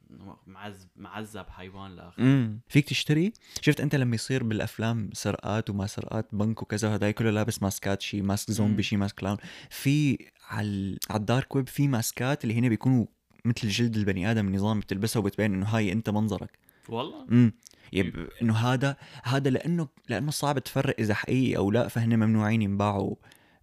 [0.47, 2.21] معذب معذب حيوان لآخر.
[2.21, 7.29] امم فيك تشتري؟ شفت أنت لما يصير بالأفلام سرقات وما سرقات بنك وكذا هذا كله
[7.29, 8.51] لابس ماسكات شي mask.
[8.51, 9.37] zombie شي mask clown
[9.69, 10.17] في
[10.49, 13.05] على ال dark web في ماسكات اللي هنا بيكونوا
[13.45, 16.59] مثل جلد البني آدم النظام بتلبسها وبتبين إنه هاي أنت منظرك.
[16.89, 17.23] والله.
[17.31, 17.53] امم
[17.93, 23.15] يب إنه هذا هذا لأنه لأنه صعب تفرق إذا حقيقي أو لا فهن ممنوعين ينباعوا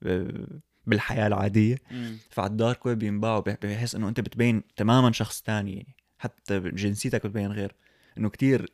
[0.02, 1.76] ب- بالحياة العادية.
[1.90, 2.18] مم.
[2.30, 7.26] فعلى الدارك ويب ينباعوا بح- بحيث إنه أنت بتبين تماما شخص تاني يعني حتى جنسيتك
[7.26, 7.74] بتبين غير.
[8.18, 8.70] إنه كتير.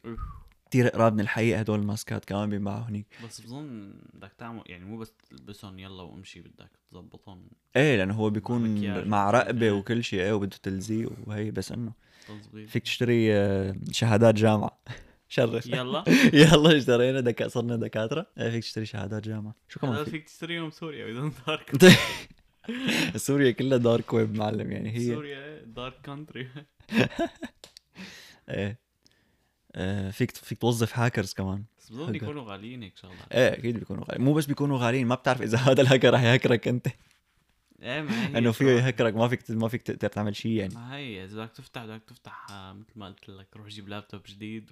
[0.70, 3.06] كتير قراب من الحقيقة هدول الماسكات كمان بينباعوا هنيك.
[3.24, 7.42] بس بظن بدك تعمل يعني مو بس تلبسهم يلا وامشي بدك تظبطهم
[7.76, 9.30] إيه لأنه هو بيكون مع.
[9.30, 11.92] رقبة وكل شيء إيه وبده تلزيق وهي بس إنه
[12.28, 14.78] تظبيط فيك تشتري آه، شهادات جامعة.
[15.28, 16.04] شرف يلا.
[16.42, 18.26] يلا اشترينا دكا صرنا دكاترة.
[18.38, 19.54] إيه فيك تشتري شهادات جامعة.
[19.68, 21.72] شو كمان فيك تشتريهم سوريا بدون دارك
[23.16, 26.48] سوريا كلها دارك ويب معلم يعني هي سوريا dark country
[28.48, 28.78] إيه.
[30.10, 31.64] فيك فيك توظف هاكرز كمان.
[31.78, 32.16] بس بظن هذا.
[32.16, 33.32] يكونوا غاليين هيك شغلات.
[33.32, 34.24] إيه أكيد بيكونوا غاليين.
[34.24, 36.88] مو بس بيكونوا غاليين ما بتعرف إذا هذا الهاكر رح يهكرك أنت.
[37.86, 38.66] إيه ما إنه فيه.
[38.66, 40.74] يهكرك ما فيك ما فيك تقدر تعمل شيء يعني.
[40.74, 44.22] ما هي إذا بدك تفتح بدك تفتح آه، مثل ما قلت لك روح جيب لابتوب
[44.26, 44.70] جديد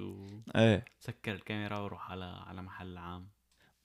[0.56, 0.85] إيه.
[1.00, 3.28] وسكر الكاميرا وروح على على محل عام.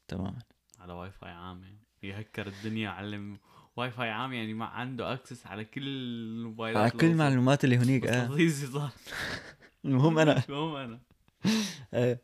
[0.08, 0.40] تماما
[0.80, 1.80] على واي فاي عام يعني.
[2.04, 3.38] يهكر الدنيا علم
[3.76, 8.06] واي فاي عام يعني ما عنده access على كل الموبايلات على كل المعلومات اللي هنيك
[8.08, 8.92] إيه صار
[9.86, 10.44] المهم أنا.
[10.50, 11.00] المهم أنا.
[11.94, 12.22] إيه.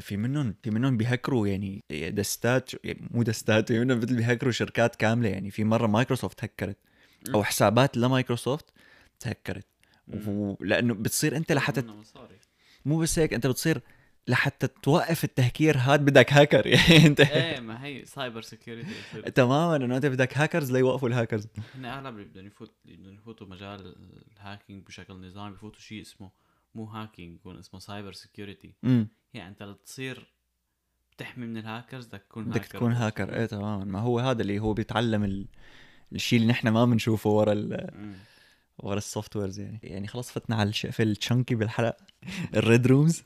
[0.00, 4.96] في منهم في منهم بيهكروا يعني دستات يعني مو دستات في منهم مثل بيهكروا شركات
[4.96, 5.50] كاملة يعني.
[5.50, 6.76] في مرة مايكروسوفت هكرت
[7.34, 8.64] أو حسابات لمايكروسوفت
[9.20, 9.66] تهكرت
[10.60, 11.84] لأنه بتصير أنت لحتى
[12.84, 13.80] مو بس هيك أنت بتصير
[14.28, 17.20] لحتى توقف التهكير هاد بدك هاكر يعني أنت.
[17.20, 22.24] إيه ما هي cyber security تماما إنه أنت بدك هاكرز ليوقفوا الهاكرز هن أغلب اللي
[22.24, 23.96] بدهم يفوت اللي بدهم يفوتوا مجال
[24.36, 26.30] ال hacking بشكل نظامي بفوتوا شيء اسمه
[26.74, 28.74] مو hacking يكون اسمه cyber security
[29.34, 30.34] يعني انت لتصير
[31.12, 33.84] بتحمي من الهاكرز بدك تكون بدك هاكر تكون هاكر إيه تماما.
[33.84, 35.48] ما هو هذا اللي هو بيتعلم ال...
[36.12, 38.14] الشيء اللي نحن ما بنشوفه ورا ال...
[38.78, 39.80] ورا ال softwares يعني.
[39.82, 42.06] يعني خلاص فتنا على الشقفه ال chunky بالحلقة.
[42.54, 43.24] ال red rooms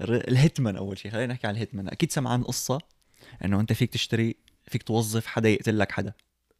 [0.00, 1.12] ال hitman أول شيء.
[1.12, 2.78] خلينا نحكي عن ال hitman أكيد سمعان قصة
[3.44, 6.12] إنه أنت فيك تشتري فيك توظف حدا يقتل لك حدا.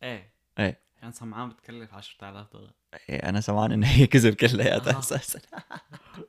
[0.03, 0.35] إيه.
[0.59, 0.84] إيه.
[1.05, 2.73] كان سمعان بتكلف 10000 دولار
[3.09, 4.99] إيه أنا سمعان انه هي كذب كلياتها آه.
[4.99, 5.39] أساسا.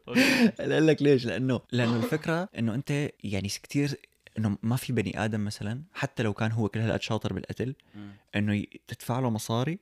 [0.59, 2.91] أقول لك ليش لأنه لأنه الفكرة إنه أنت
[3.23, 3.95] يعني كثير
[4.37, 7.75] إنه ما في بني آدم مثلا حتى لو كان هو كل هالقد شاطر بالقتل.
[8.35, 9.79] إنه تدفع له مصاري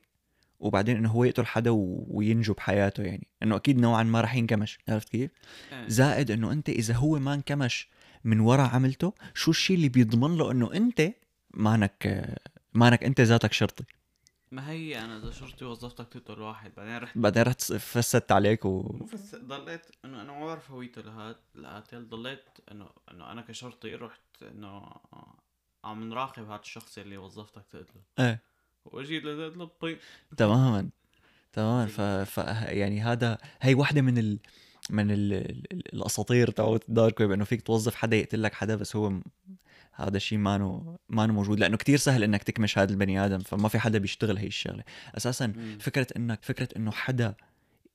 [0.60, 1.70] وبعدين إنه هو يقتل حدا.
[2.08, 5.30] وينجو بحياته يعني إنه أكيد نوعا ما رح ينكمش عرفت كيف
[5.72, 5.88] إيه.
[5.88, 7.88] زائد إنه أنت إذا هو ما انكمش
[8.24, 11.10] من ورا عملته شو الشيء اللي بيضمن له إنه أنت
[11.54, 12.26] مانك
[12.74, 13.84] مانك أنت ذاتك شرطي
[14.54, 18.64] ما هي أنا إذا شرطي وظفتك تقتل واحد بعدين رحت بعدين رح تص- فسدت عليك
[18.64, 23.94] و مو ضليت إنه أنا ما بعرف هويته لهاد القاتل ضليت انه إنه أنا كشرطي
[23.94, 24.90] رحت إنه
[25.84, 28.02] عم نراقب هذا الشخص اللي وظفتك تقتله.
[28.18, 28.40] إيه.
[28.84, 29.98] واجي لقيت له طيب
[30.36, 30.88] تماما.
[31.52, 31.86] تماما.
[31.86, 32.00] ف...
[32.00, 32.38] ف
[32.68, 34.38] يعني هذا هي واحدة من ال...
[34.90, 35.32] من ال...
[35.32, 39.12] ال- الأساطير تبعت ال dark web انه فيك توظف حدا يقتل لك حدا بس هو
[39.96, 43.68] هذا الشيء ما نو ما موجود لأنه كتير سهل إنك تكمش هذا البني آدم فما
[43.68, 44.84] في حدا بيشتغل هي الشغلة
[45.16, 45.78] أساسا مم.
[45.80, 47.34] فكرة انك فكرة إنه حدا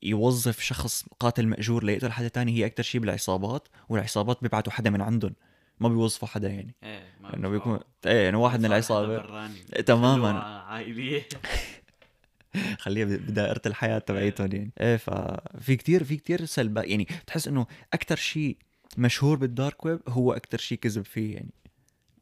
[0.03, 5.01] يوظف شخص قاتل مأجور ليقتل حدا تاني هي أكثر شيء بالعصابات والعصابات بيبعتوا حدا من
[5.01, 5.35] عندهم
[5.79, 7.03] ما بيوظفوا حدا يعني إيه
[7.35, 7.49] إنه.
[7.49, 9.59] بيكون إيه يعني واحد من العصابة براني.
[9.85, 10.39] تماماً.
[10.39, 11.27] عائليه
[12.79, 17.67] خليها ب- بدائرة الحياة تبعيتهم يعني إيه ففي كتير في كتير سلبا يعني بتحس إنه
[17.93, 18.57] أكثر شيء
[18.97, 21.53] مشهور بالدارك ويب هو أكثر شيء كذب فيه يعني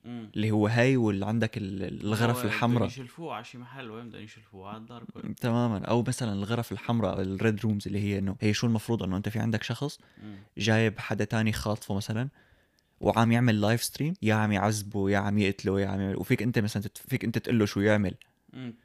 [0.08, 0.30] مم.
[0.36, 4.70] اللي هو هاي واللي عندك ال- الغرف الحمراء يشلفوه على شي محل وين بدهم يشلفوه
[4.70, 5.36] على ال dark web.
[5.36, 9.18] تماما أو مثلا الغرف الحمراء ال red rooms اللي هي إنه هي شو المفروض إنه
[9.18, 10.00] أنت في عندك شخص.
[10.58, 12.30] جايب حدا تاني خاطفه مثلا
[13.02, 16.60] وعم يعمل live stream يا عم يعذبه يا عم يقتله يا عم يعمل وفيك أنت
[16.60, 18.14] مثلا تت- فيك أنت تقول له شو يعمل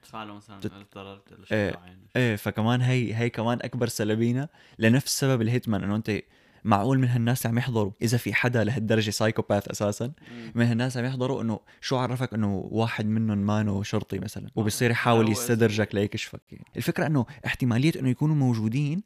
[0.02, 1.46] تدفع له مثلا تت- 1000 دولار تقول له.
[1.46, 6.20] شو عينه إيه فكمان هي هي كمان أكبر سلبينا لنفس سبب ال hitman إنه أنت
[6.64, 7.92] معقول من هالناس عم يحضروا.
[8.02, 10.12] إذا في حدا لهالدرجة psychopath أساسا.
[10.54, 15.32] من هالناس عم يحضروا إنه شو عرفك إنه واحد منهم مانو شرطي مثلا؟ وبصير يحاول
[15.32, 16.66] يستدرجك ليكشفك يعني.
[16.76, 19.02] الفكرة إنه احتمالية إنه يكونوا موجودين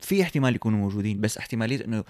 [0.00, 2.04] في احتمال يكونوا موجودين بس احتمالية إنه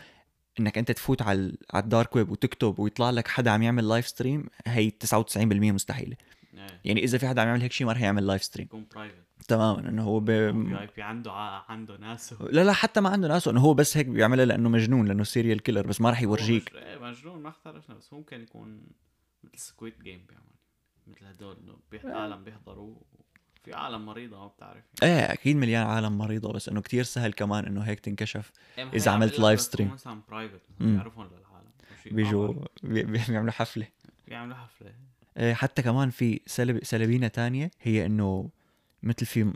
[0.61, 4.09] إنك أنت تفوت على على ال dark web وتكتب ويطلع لك حدا عم يعمل live
[4.09, 6.17] stream هي 99% مستحيلة.
[6.55, 6.81] إيه.
[6.85, 9.28] يعني إذا في حدا عم يعمل هيك شيء ما رح يعمل live stream يكون private
[9.49, 10.25] تماما إنه هو ب...
[10.27, 13.75] في اي بي عنده ع- عنده ناس لا لا حتى ما عنده ناس إنه هو
[13.75, 16.83] بس هيك بيعملها لأنه مجنون لأنه serial killer بس ما رح يورجيك مش...
[16.83, 18.81] إيه مجنون ما اختلفنا بس ممكن يكون
[19.45, 20.45] مثل Squid Game بيعمل
[21.07, 22.11] مثل هدول إنه.
[22.15, 22.21] آه.
[22.23, 22.95] عالم بيحضروا
[23.65, 27.65] في عالم مريضة ما بتعرف إيه أكيد مليان عالم مريضة بس إنه كتير سهل كمان
[27.65, 29.81] إنه هيك تنكشف إيه، هي عملت هو stream.
[29.81, 30.61] مثلا private.
[30.81, 31.69] بيعرفهم للعالم.
[32.11, 33.87] بيجوا بي- بي- بيعملوا حفلة
[34.29, 34.93] بيعملوا حفلة
[35.37, 38.51] إيه حتى كمان في سلب سلبينا تانية هي إنه
[39.03, 39.53] مثل في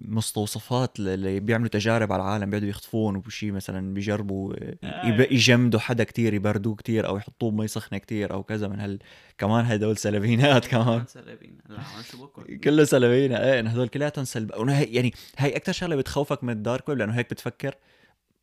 [0.00, 5.06] مستوصفات اللي بيعملوا تجارب على العالم بيقعدوا يخطفون وشي مثلا بيجربوا آه.
[5.06, 8.98] يب- يجمدوا حدا كتير يبردوه كتير أو يحطوه بمي سخنة كتير أو كذا من هال
[9.38, 11.04] كمان هدول سلبينات كمان.
[11.06, 14.52] سلبين لا ما شو بكون كله سلبيين إيه انه هذول كلياتهم سلب.
[14.68, 17.74] يعني هي أكثر شغلة بتخوفك من الدارك ويب لأنه هيك بتفكر.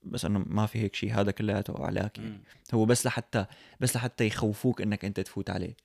[0.03, 2.41] بس إنه ما في هيك شيء هذا كلياته علاك يعني.
[2.73, 3.45] هو بس لحتى
[3.79, 5.75] بس لحتى يخوفوك إنك أنت تفوت عليه.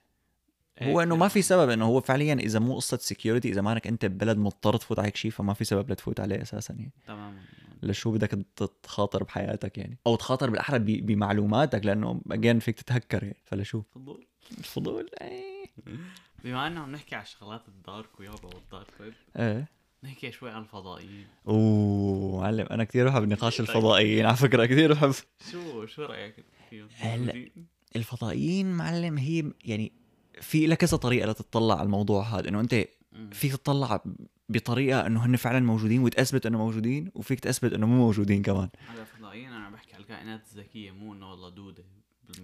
[0.83, 3.87] هو إنه ما في عم- سبب إنه هو فعليا إذا مو قصة security إذا مانك
[3.87, 6.93] أنت ببلد مضطر تفوت على هيك شيء فما في سبب لتفوت عليه أساسا يعني.
[7.07, 7.39] تماما.
[7.83, 8.39] لشو بدك
[8.83, 9.99] تخاطر بحياتك يعني.
[10.07, 13.37] أو تخاطر بالأحرى بمعلوماتك لأنه again فيك تتهكر يعني.
[13.45, 14.27] فلشو؟ فضول.
[14.59, 15.67] الفضول إيه.
[16.45, 19.69] بما انه عم نحكي على شغلات الدارك ويابا وال dark web إيه.
[20.05, 21.27] نحكي شوي عن الفضائيين.
[21.49, 25.13] أوه معلم أنا كثير بحب نقاش الفضائيين على فكرة كثير بحب.
[25.53, 26.35] شو شو رأيك
[26.71, 27.49] فيهم؟ هلا.
[27.97, 29.93] الفضائيين معلم هي يعني
[30.41, 32.85] في لها كذا طريقة لتطلع على الموضوع هذا إنه أنت.
[33.33, 34.03] فيك تطلع
[34.49, 39.05] بطريقة إنه هن فعلا موجودين وتثبت إنه موجودين وفيك تثبت إنه مو موجودين كمان هلا
[39.05, 41.85] فضائيين أنا عم بحكي على الكائنات الذكية مو إنه والله دودة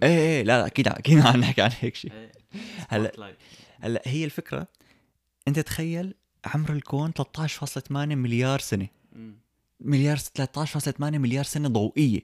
[0.03, 2.31] إيه إيه لا لا أكيد أكيد عم نحكي عن هيك شيء إيه
[2.89, 3.35] هلا.
[3.79, 4.67] هلا هي الفكرة
[5.47, 6.13] أنت تخيل
[6.45, 8.87] عمر الكون 13.8 مليار سنة.
[9.79, 12.21] مليار 13.8 مليار سنة ضوئية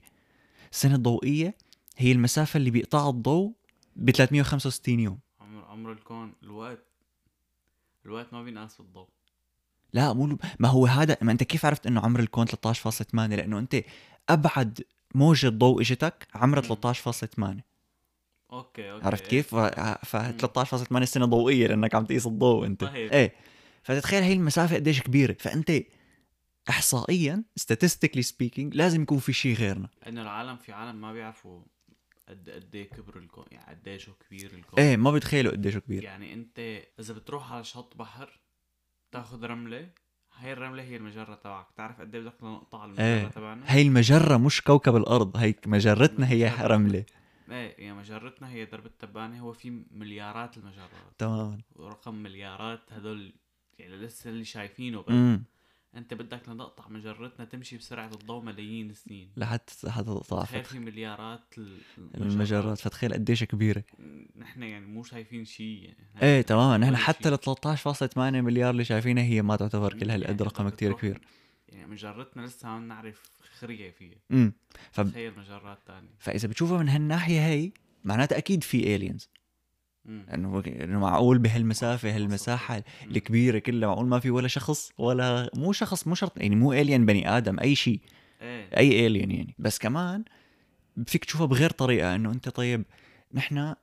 [0.71, 1.55] السنة الضوئيه
[1.97, 3.53] هي المسافة اللي بيقطعها الضوء
[3.95, 5.19] ب 365 يوم
[5.73, 6.85] عمر الكون الوقت
[8.05, 9.07] الوقت ما بينقاس بالضوء
[9.93, 12.53] لا مو ما هو هذا ما أنت كيف عرفت إنه عمر الكون 13.8
[13.13, 13.83] لأنه أنت
[14.29, 14.81] أبعد
[15.15, 16.93] موجة ضوء إجتك عمرها مم.
[16.93, 17.61] 13.8
[18.51, 20.37] okay okay عرفت كيف؟ ف مم.
[20.99, 23.11] 13.8 سنة ضوئية لأنك عم تقيس الضوء أنت طيب.
[23.11, 23.35] إيه
[23.83, 25.71] فتتخيل هي المسافة قديش كبيرة فأنت
[26.69, 31.61] احصائيا statistically speaking لازم يكون في شيء غيرنا إنه العالم في عالم ما بيعرفوا
[32.29, 34.79] قد قد إيه كبر الكون يعني قد إيش هو كبير الكون.
[34.79, 36.03] إيه ما بتخيلوا قديش كبير.
[36.03, 36.59] يعني أنت
[36.99, 38.39] إذا بتروح على شط بحر
[39.11, 39.89] تاخذ رملة
[40.37, 41.67] هاي الرملة هي المجرة تبعك.
[41.75, 43.27] تعرف قد إيه بدك نقطع على المجرة إيه.
[43.27, 46.67] تبعنا؟ هي المجرة مش كوكب الأرض هي مجرتنا هي.
[46.67, 47.05] رملة.
[47.49, 49.39] إيه يعني مجرتنا هي درب التبانة.
[49.39, 51.13] هو في مليارات المجرات.
[51.17, 53.33] تمام ورقم مليارات هدول
[53.79, 55.39] يعني لسه اللي شايفينه بس
[55.95, 59.29] انت بدك لنقطع مجرتنا تمشي بسرعة الضوء ملايين السنين.
[59.37, 61.77] لحتى حتى تخيل في مليارات ال-
[62.15, 63.83] المجرات فتخيل قديش كبيرة.
[64.37, 65.97] نحن يعني مو شايفين شيء يعني.
[66.21, 66.77] إيه تماما.
[66.77, 67.29] نحن حتى.
[67.29, 71.21] ال 13.8 مليار اللي شايفينها هي ما تعتبر كل هالقد يعني رقم تروح- كبير
[71.69, 73.21] يعني مجرتنا لسه ما بنعرف
[73.59, 74.17] خرية فيها.
[74.31, 74.53] امم
[74.91, 75.01] ف...
[75.01, 76.09] تخيل مجرات تانية.
[76.19, 77.71] فإذا بتشوفها من هالناحية هي
[78.03, 79.29] معناتها أكيد في الينز.
[80.07, 83.11] انه انه معقول بهالمسافة هالمساحة مم.
[83.11, 83.89] الكبيرة كلها.
[83.89, 87.59] معقول ما في ولا شخص ولا مو شخص مو شرط يعني مو الين بني آدم
[87.59, 87.99] أي شيء.
[88.41, 88.77] إيه.
[88.77, 89.55] أي الين يعني.
[89.59, 90.23] بس كمان
[91.07, 92.85] فيك تشوفها بغير طريقة إنه أنت طيب
[93.33, 93.75] نحن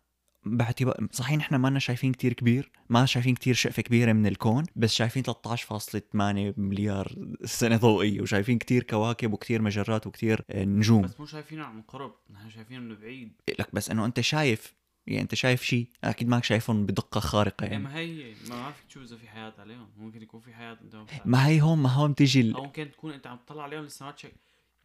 [0.44, 4.94] باعتبار صحيح نحن ما شايفين كتير كبير ما شايفين كتير شقفة كبيرة من الكون بس
[4.94, 11.02] شايفين 13.8 مليار سنة ضوئية وشايفين كتير كواكب وكتير مجرات وكتير آه، نجوم.
[11.02, 13.32] بس مو شايفينه عن قرب نحن شايفينه من بعيد.
[13.58, 14.74] لك بس إنه أنت شايف
[15.06, 17.74] يعني أنت شايف شيء؟ أكيد ماك شايفهم بدقة خارقة يعني.
[17.74, 19.88] يعني ما هي ما, ما فيك تشوف إذا في حياة عليهم.
[19.96, 22.54] ممكن يكون في حياة انت ما هي هون ما هون تيجي ال...
[22.54, 24.34] أو ممكن تكون أنت عم تطلع عليهم لسه ما تشك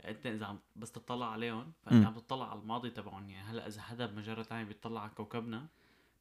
[0.05, 1.73] أنت إذا عم بس تطلع عليهم.
[1.85, 3.29] فأنت عم تطلع على الماضي تبعهم.
[3.29, 5.67] يعني هلأ إذا حدا بمجرة ثانية بيطلع على كوكبنا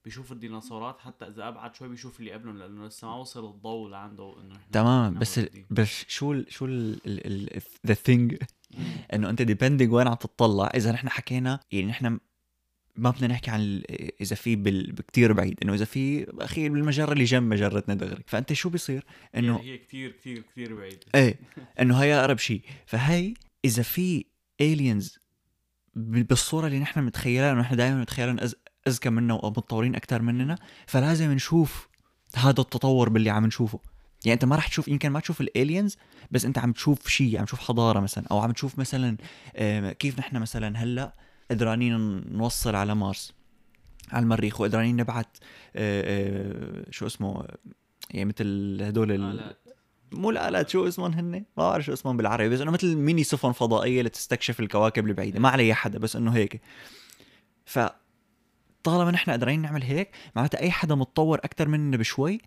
[0.05, 4.37] بيشوف الديناصورات حتى إذا أبعد شوي بيشوف اللي قبلهم لأنه لسه ما وصل الضوء لعنده
[4.41, 5.65] إنه نحن تمام نحن بس ال...
[5.71, 6.53] بس شو ال...
[6.53, 8.37] شو ال the thing
[9.13, 10.67] إنه أنت depending وين عم تطلع.
[10.75, 12.19] إذا نحن حكينا يعني نحن
[12.97, 13.83] ما بدنا نحكي عن
[14.21, 14.95] إذا في بال...
[15.09, 18.23] كتير بعيد إنه إذا في أخي بالمجرة اللي جنب مجرتنا دغري.
[18.27, 19.05] فأنت شو بيصير؟
[19.37, 21.39] إنه يعني هي كتير كتير كتير بعيده إيه
[21.81, 24.25] إنه هي أقرب شيء فهي إذا في
[25.95, 28.55] ب- بالصورة اللي نحن متخيلها إنه نحن دائما متخيلهم أز...
[28.89, 31.89] أذكى منا ومتطورين أكثر مننا فلازم نشوف
[32.37, 33.81] هذا التطور باللي عم نشوفه.
[34.25, 35.97] يعني أنت ما راح تشوف يمكن ما تشوف الالينز
[36.31, 39.17] بس أنت عم تشوف شيء عم تشوف حضارة مثلا أو عم تشوف مثلا
[39.93, 41.15] كيف نحن مثلا هلأ
[41.51, 43.33] قدرانين نوصل على مارس
[44.13, 45.27] على المريخ وقدرانين نبعث
[45.77, 47.47] آه، آه، شو اسمه
[48.11, 49.55] يعني مثل هدول ال...
[50.13, 53.53] مو الآلات شو اسمهم هن؟ ما بعرف شو اسمهم بالعربي بس إنه مثل ميني سفن
[53.53, 55.41] فضائية لتستكشف الكواكب البعيدة.
[55.41, 56.61] ما علي حدا بس إنه هيك.
[57.65, 57.79] ف
[58.83, 62.41] طالما نحن قادرين نعمل هيك معناتها أي حدا متطور أكثر مننا بشوي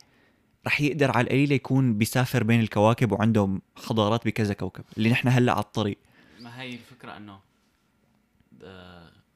[0.67, 5.51] رح يقدر على القليله يكون بيسافر بين الكواكب وعنده حضارات بكذا كوكب اللي نحن هلأ
[5.51, 5.97] على الطريق.
[6.39, 7.39] ما هي الفكرة إنه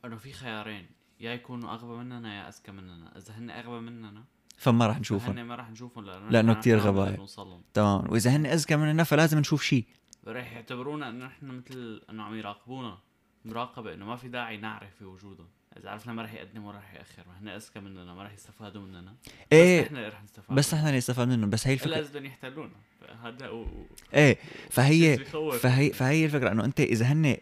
[0.05, 0.85] انه في خيارين.
[1.19, 3.17] يا يكونوا أغبى مننا يا اذكى مننا.
[3.17, 4.23] إذا هن أغبى مننا
[4.57, 5.37] فما رح نشوفهم.
[5.37, 6.27] هن ما راح نشوفهم لأنه.
[6.27, 8.11] اللي نوصل لهم تمام.
[8.11, 9.85] وإذا هن اذكى مننا فلازم نشوف شيء.
[10.27, 12.97] رح يعتبرونا إنه نحن مثل إنه عم يراقبونا.
[13.45, 15.47] مراقبة إنه ما في داعي نعرف في وجودهم.
[15.77, 17.23] إذا عرفنا ما رح يقدم ولا رح يأخر.
[17.27, 19.15] ما هن اذكى مننا ما رح يستفادوا مننا.
[19.51, 19.81] إيه.
[19.81, 20.57] بس نحن رح نستفاد.
[20.57, 21.49] بس نحن نستفاد منهم.
[21.49, 22.75] بس هي إلا الفكرة إذا بدهم يحتلونا.
[23.23, 23.67] هذا و...
[24.13, 24.37] إيه.
[24.69, 25.17] فهي.
[25.63, 26.51] فهي فهي الفكرة.
[26.51, 27.37] إنه أنت إذا هن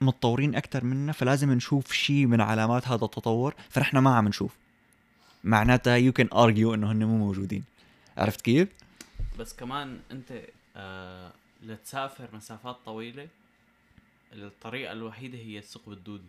[0.00, 4.56] متطورين أكثر مننا فلازم نشوف شيء من علامات هذا التطور فنحن ما عم نشوف.
[5.44, 7.64] معناتها يو كان ارجيو إنه هن مو موجودين.
[8.16, 8.68] عرفت كيف؟
[9.38, 10.42] بس كمان أنت
[10.76, 11.32] آه
[11.62, 13.28] لتسافر مسافات طويلة
[14.32, 16.28] الطريقة الوحيدة هي الثقب الدودي.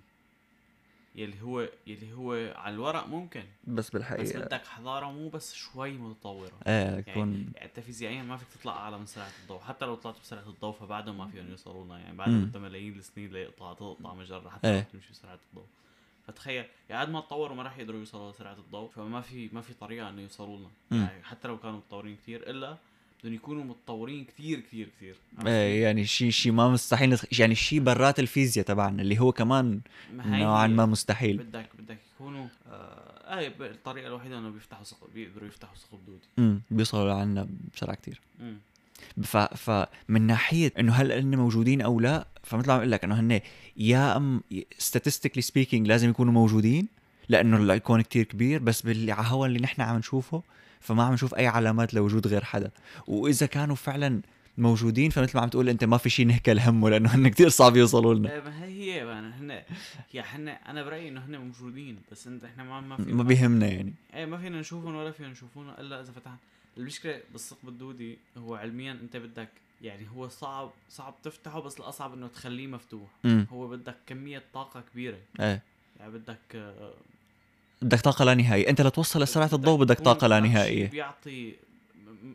[1.17, 3.43] يلي هو يلي هو على الورق ممكن.
[3.63, 4.39] بس بس بالحقيقة.
[4.39, 6.51] بدك حضاره مو بس شوي متطوره.
[6.67, 9.59] إيه تكون يعني انت فيزيائيا ما فيك تطلع أعلى من سرعة الضوء.
[9.59, 12.29] حتى لو طلعت بسرعة الضوء فبعدهم ما فيهم يوصلوا لنا يعني بعد.
[12.29, 14.81] بدها ملايين السنين ليقطع تقطع مجرة حتى إيه.
[14.81, 15.65] تمشي بسرعة الضوء.
[16.27, 18.89] فتخيل يعني قد ما تطوروا ما راح يقدروا يوصلوا لسرعة الضوء.
[18.89, 20.69] فما في ما في طريقة إنه يوصلوا لنا.
[20.91, 22.77] يعني حتى لو كانوا متطورين كثير إلا
[23.23, 25.15] بدهم يكونوا متطورين كثير كثير كثير
[25.47, 27.17] إيه يعني شيء شيء ما مستحيل.
[27.39, 29.79] يعني شيء برات الفيزياء تبعنا اللي هو كمان
[30.25, 30.85] نوعا ما.
[30.85, 36.19] مستحيل بدك بدك يكونوا آه ب- الطريقة الوحيدة إنه بيفتحوا ثقب بيقدروا يفتحوا ثقب دودي
[36.39, 38.57] امم بيوصلوا لعنا بسرعة كتير مم.
[39.23, 39.37] ف...
[39.37, 43.39] فمن ناحية إنه هل هن موجودين أو لا فمثل ما عم أقول لك إنه هن
[43.77, 44.41] يا أم
[44.81, 46.87] statistically speaking لازم يكونوا موجودين
[47.29, 50.43] لأنه الكون كتير كبير بس باللي على اللي نحن عم نشوفه
[50.87, 52.71] فما عم نشوف أي علامات لوجود غير حدا.
[53.07, 54.21] وإذا كانوا فعلا
[54.57, 57.77] موجودين فمثل ما عم تقول أنت ما في شيء نهكل همه لأنه هن كتير صعب
[57.77, 58.31] يوصلوا لنا.
[58.33, 59.63] إيه، ما هي هي يعني هن
[60.13, 63.67] يا هن أنا برأيي إنه هن موجودين بس انت إحنا ما ما في ما بيهمنا
[63.67, 63.93] يعني.
[64.13, 66.37] إيه ما فينا نشوفهم ولا فينا نشوفهم إلا إذا فتحنا.
[66.77, 69.49] المشكلة بالثقب الدودي هو علميا أنت بدك
[69.81, 73.09] يعني هو صعب صعب تفتحه بس الأصعب إنه تخليه مفتوح.
[73.25, 75.17] امم هو بدك كمية طاقة كبيرة.
[75.39, 75.61] إيه.
[75.99, 76.93] يعني بدك آه،
[77.81, 81.53] بدك طاقة لا نهائية أنت لتوصل لسرعه الضوء بدك طاقة لا نهائية بيعطي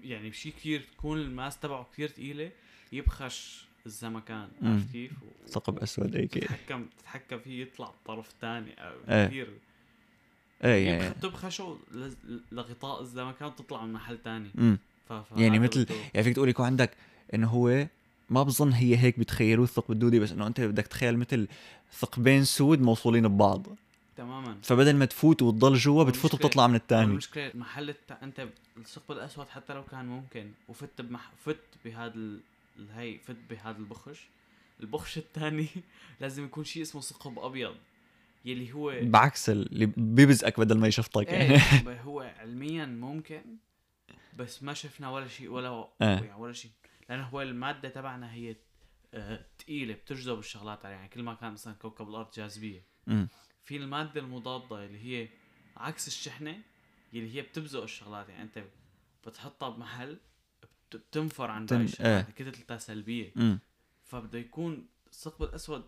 [0.04, 2.50] يعني بشيء كثير تكون الماس تبعه كثير ثقيله
[2.92, 4.48] يبخش الزمكان.
[4.62, 5.12] عرفت كيف؟
[5.48, 8.74] ثقب أسود هيك تتحكم تتحكم فيه يطلع الطرف الثاني
[9.08, 9.26] إيه.
[9.26, 9.48] كثير
[10.64, 11.78] إيه يعني يبخ- تبخشه
[12.52, 14.50] لغطاء الزمكان تطلع من محل ثاني.
[15.36, 16.90] يعني مثل- يعني فيك تقول يكون عندك
[17.34, 17.86] إنه هو
[18.30, 21.48] ما بظن هي هيك بتخيلوه الثقب الدودي بس إنه أنت بدك تخيل مثل
[21.92, 23.66] ثقبين سود موصولين ببعض
[24.16, 24.58] تماما.
[24.62, 28.12] فبدل ما تفوت وتضل جوا بتفوت وبتطلع من الثاني المشكلة محل الت...
[28.12, 31.32] أنت الثقب الأسود حتى لو كان ممكن وفت بمح...
[31.44, 32.40] فت بهذا ال...
[32.94, 34.28] هي فت بهذا البخش.
[34.80, 35.68] البخش الثاني
[36.20, 37.74] لازم يكون شيء اسمه ثقب أبيض
[38.44, 41.28] يلي هو بعكس اللي بيبزقك بدل ما يشفطك.
[41.28, 41.58] إيه
[42.06, 43.42] هو علميا ممكن
[44.38, 45.88] بس ما شفنا ولا شيء ولا.
[46.00, 46.70] يعني ولا شيء.
[47.08, 48.56] لأنه هو المادة تبعنا هي
[49.14, 52.84] آه، ثقيله بتجذب الشغلات عليها يعني كل ما كان مثلا كوكب الأرض جاذبية.
[53.64, 55.28] في المادة المضادة اللي هي
[55.76, 56.60] عكس الشحنة
[57.14, 58.28] اللي هي بتبزق الشغلات.
[58.28, 58.64] يعني أنت
[59.26, 60.18] بتحطها بمحل
[60.62, 62.34] بت- بتنفر عن باقي تن- الشغلات إيه.
[62.50, 63.32] كتلتها سلبية.
[63.36, 63.58] أمم.
[64.04, 65.84] فبده يكون الثقب الأسود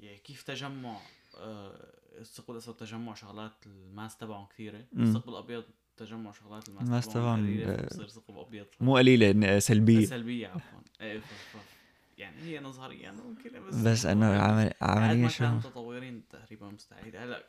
[0.00, 1.00] يعني كيف تجمع
[1.38, 4.84] آه الثقب الأسود تجمع شغلات الماس تبعهم كثيرة.
[4.96, 5.64] الثقب الأبيض
[5.96, 8.66] تجمع شغلات الماس, تبعهم قليلة، آه، فبصير ثقب أبيض.
[8.80, 10.06] مو قليلة سلبية.
[10.06, 10.78] سلبية عفوا.
[11.20, 11.75] ف-
[12.18, 17.16] يعني هي نظريا ممكنه بس بس إنه يعني عمل ما شو كانوا متطورين تقريبا مستحيل
[17.16, 17.46] هلأ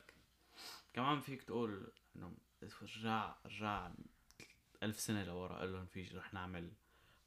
[0.94, 2.32] كمان فيك تقول إنه
[2.82, 3.90] رجع رجع
[4.84, 6.72] ألف سنة لورا قال لهم في رح نعمل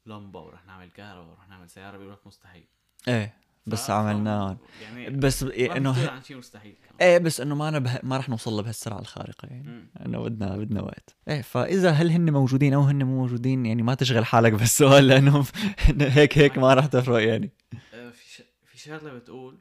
[0.05, 2.65] لمبة ورح نعمل كهرباء ورح نعمل سيارة بيقول لك مستحيل.
[3.07, 3.33] إيه.
[3.65, 7.99] بس عملناها يعني بس إنه عن شيء مستحيل كمان إيه بس إنه ما أنا به...
[8.03, 9.89] ما رح نوصل له بهالسرعه الخارقة يعني.
[10.05, 13.93] إنه بدنا بدنا وقت إيه فإذا هل هن موجودين أو هن مو موجودين يعني ما
[13.93, 15.45] تشغل حالك بالسؤال لأنه
[15.99, 17.51] هيك هيك ما رح تفرق يعني
[17.93, 18.41] آه، في ش...
[18.65, 19.59] في شغلة بتقول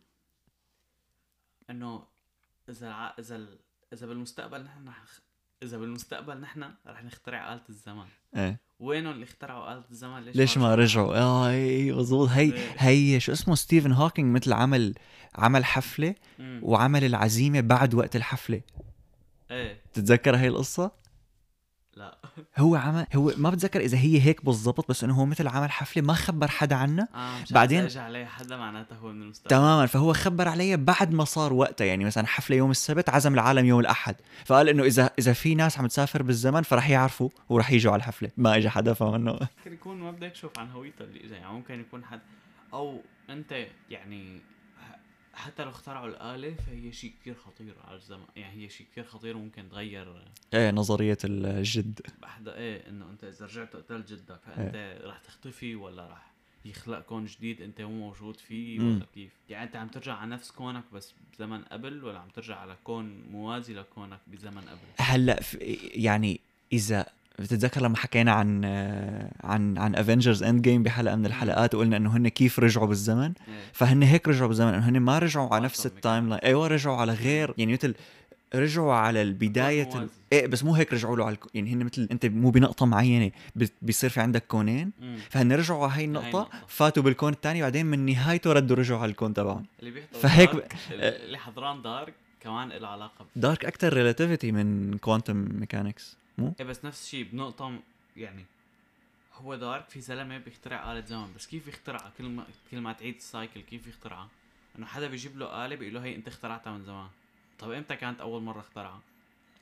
[1.70, 2.02] إنه
[2.68, 3.14] إذا.
[3.18, 3.46] إذا.
[3.92, 5.04] إذا بالمستقبل نحن رح
[5.62, 8.04] إذا بالمستقبل نحن رح نخترع آلة الزمن.
[8.36, 8.60] إيه.
[8.80, 12.74] وينهم اللي اخترعوا آلة الزمن؟ ليش, ليش ما رجعوا؟ آه اي مزبوط هي إيه.
[12.78, 14.94] هي شو اسمه؟ ستيفن هوكينج مثل عمل
[15.34, 16.60] عمل حفلة مم.
[16.62, 18.60] وعمل العزيمة بعد وقت الحفلة.
[19.50, 19.80] إيه.
[19.92, 20.90] تتذكر هاي القصة؟
[22.00, 22.18] لا.
[22.58, 26.02] هو عمل هو ما بتذكر إذا هي هيك بالضبط بس إنه هو مثل عمل حفلة
[26.02, 27.08] ما خبر حدا عنها.
[27.42, 29.50] مش بعدين- اجى عليه حدا معناته هو من المستقبل.
[29.50, 33.66] تماما فهو خبر علي بعد ما صار وقتها يعني مثلا حفلة يوم السبت عزم العالم
[33.66, 34.16] يوم الأحد.
[34.44, 38.30] فقال إنه اذا إذا في ناس عم تسافر بالزمن فرح يعرفوا ورح يجوا على الحفلة.
[38.36, 41.80] ما اجى حدا فانه ممكن يكون ما بدك تشوف عن هويته اللي اجى يعني ممكن
[41.80, 42.20] يكون حد.
[42.72, 44.40] أو أنت يعني
[45.40, 48.24] حتى لو اخترعوا الآلة فهي شيء كثير خطير على الزمن.
[48.36, 50.24] يعني هي شيء كثير خطير وممكن تغير
[50.54, 52.00] إيه نظرية الجد.
[52.22, 56.30] بحدا إيه إنه أنت إذا رجعت قتلت جدك فأنت رح تختفي ولا رح
[56.64, 58.80] يخلق كون جديد أنت مو موجود فيه.
[58.80, 59.32] ولا كيف.
[59.48, 63.22] يعني أنت عم ترجع على نفس كونك بس بزمن قبل ولا عم ترجع على كون
[63.30, 65.40] موازي لكونك بزمن قبل؟ هلأ
[65.94, 66.40] يعني
[66.72, 67.06] إذا
[67.38, 68.64] بتتذكر لما حكينا عن
[69.44, 73.54] عن عن Avengers Endgame بحلقة من الحلقات وقلنا إنه هن كيف رجعوا بالزمن؟ إيه.
[73.72, 77.12] فهن هيك رجعوا بالزمن إنه هن ما رجعوا على نفس ال timeline أيوه رجعوا على
[77.12, 77.94] غير يعني مثل
[78.54, 80.08] رجعوا على البداية ال...
[80.32, 81.44] إيه بس مو هيك رجعوا له على الك...
[81.54, 83.30] يعني هن مثل أنت مو بنقطة معينة
[83.82, 84.92] بيصير في عندك كونين.
[85.30, 86.48] فهن رجعوا على هاي النقطة.
[86.68, 89.66] فاتوا بالكون الثاني بعدين من نهايته ردوا رجعوا على الكون تبعهم.
[89.80, 93.24] اللي بيحضر فهيك دارك اللي حضران Dark كمان له علاقة.
[93.24, 93.40] ب...
[93.40, 97.80] Dark أكثر relativity من quantum mechanics مو؟ إيه بس نفس الشيء بنقطة م-
[98.16, 98.44] يعني
[99.34, 103.14] هو Dark في زلمه بيخترع آلة زمن بس كيف يخترعها؟ كل ما كل ما تعيد
[103.14, 104.28] ال cycle كيف يخترعها؟
[104.78, 107.08] إنه حدا بيجيب له آلة بيقول له هي أنت اخترعتها من زمان.
[107.58, 109.00] طب إمتى كانت أول مرة اخترعها؟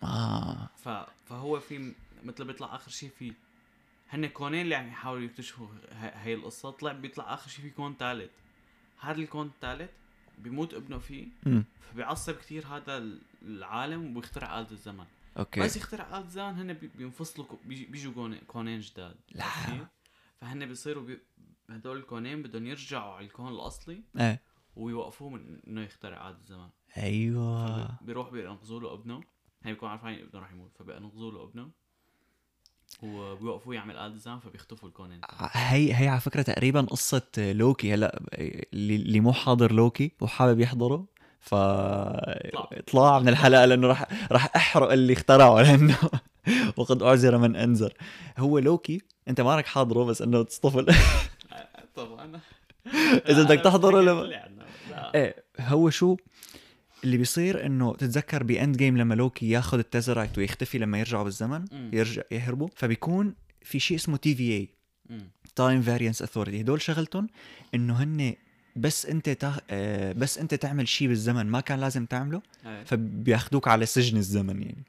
[0.03, 0.69] آه.
[0.85, 0.88] ف...
[1.29, 1.93] فهو في
[2.25, 3.33] مثل بيطلع آخر شيء في
[4.11, 7.95] هن كونين اللي عم يحاولوا يكتشفوا ه- هاي القصة طلع بيطلع آخر شيء في كون
[7.99, 8.31] ثالث
[9.01, 9.91] هذا الكون الثالث
[10.38, 11.27] بيموت ابنه فيه
[11.93, 15.05] فبيعصب كثير هذا ال- العالم وبيخترع آلة الزمن.
[15.38, 15.61] okay.
[15.61, 19.44] بس يخترع الزمن هن بي- بينفصلوا بيجوا كونين, جداد لا.
[20.40, 21.18] فهن بيصيروا بي...
[21.70, 24.42] هدول الكونين بدهم يرجعوا على الكون الأصلي إيه.
[24.77, 27.98] ويوقفوه من إنه يخترع آلة الزمن أيوه.
[28.03, 29.20] بيروح بينقذوا له ابنه.
[29.62, 31.70] هي بيكون عارفين ابنه راح يموت فبينقذوا له ابنه.
[33.03, 35.20] وبيوقفوه يعمل آلة الزمن فبيختفوا الكونين.
[35.53, 37.94] هي هي على فكرة تقريبا قصة لوكي.
[37.94, 38.22] هلأ
[38.72, 41.07] اللي مو حاضر لوكي وحابب يحضره
[41.40, 45.98] ف اطلع من الحلقة لأنه راح راح أحرق اللي اخترعه لأنه
[46.77, 47.92] وقد اعذر من أنذر
[48.38, 50.87] هو لوكي أنت مالك حاضره بس أنه تصطفل
[51.96, 52.40] طب أنا
[53.29, 54.22] إذا بدك أنا تحضره لما-.
[54.90, 55.14] لا.
[55.14, 56.16] إيه هو شو
[57.05, 61.64] اللي بيصير إنه تتذكر ب Endgame لما لوكي ياخذ ال Tesseract ويختفي لما يرجعوا بالزمن
[61.72, 61.90] مم.
[61.92, 64.53] يرجع يهربوا فبيكون في شيء اسمه TVA.
[64.53, 67.27] Time Variance Authority هدول شغلتهم
[67.74, 68.35] إنه هن
[68.81, 69.61] بس انت تا...
[69.71, 72.43] آه، بس انت تعمل شيء بالزمن ما كان لازم تعمله.
[72.85, 74.83] فبياخذوك على سجن الزمن يعني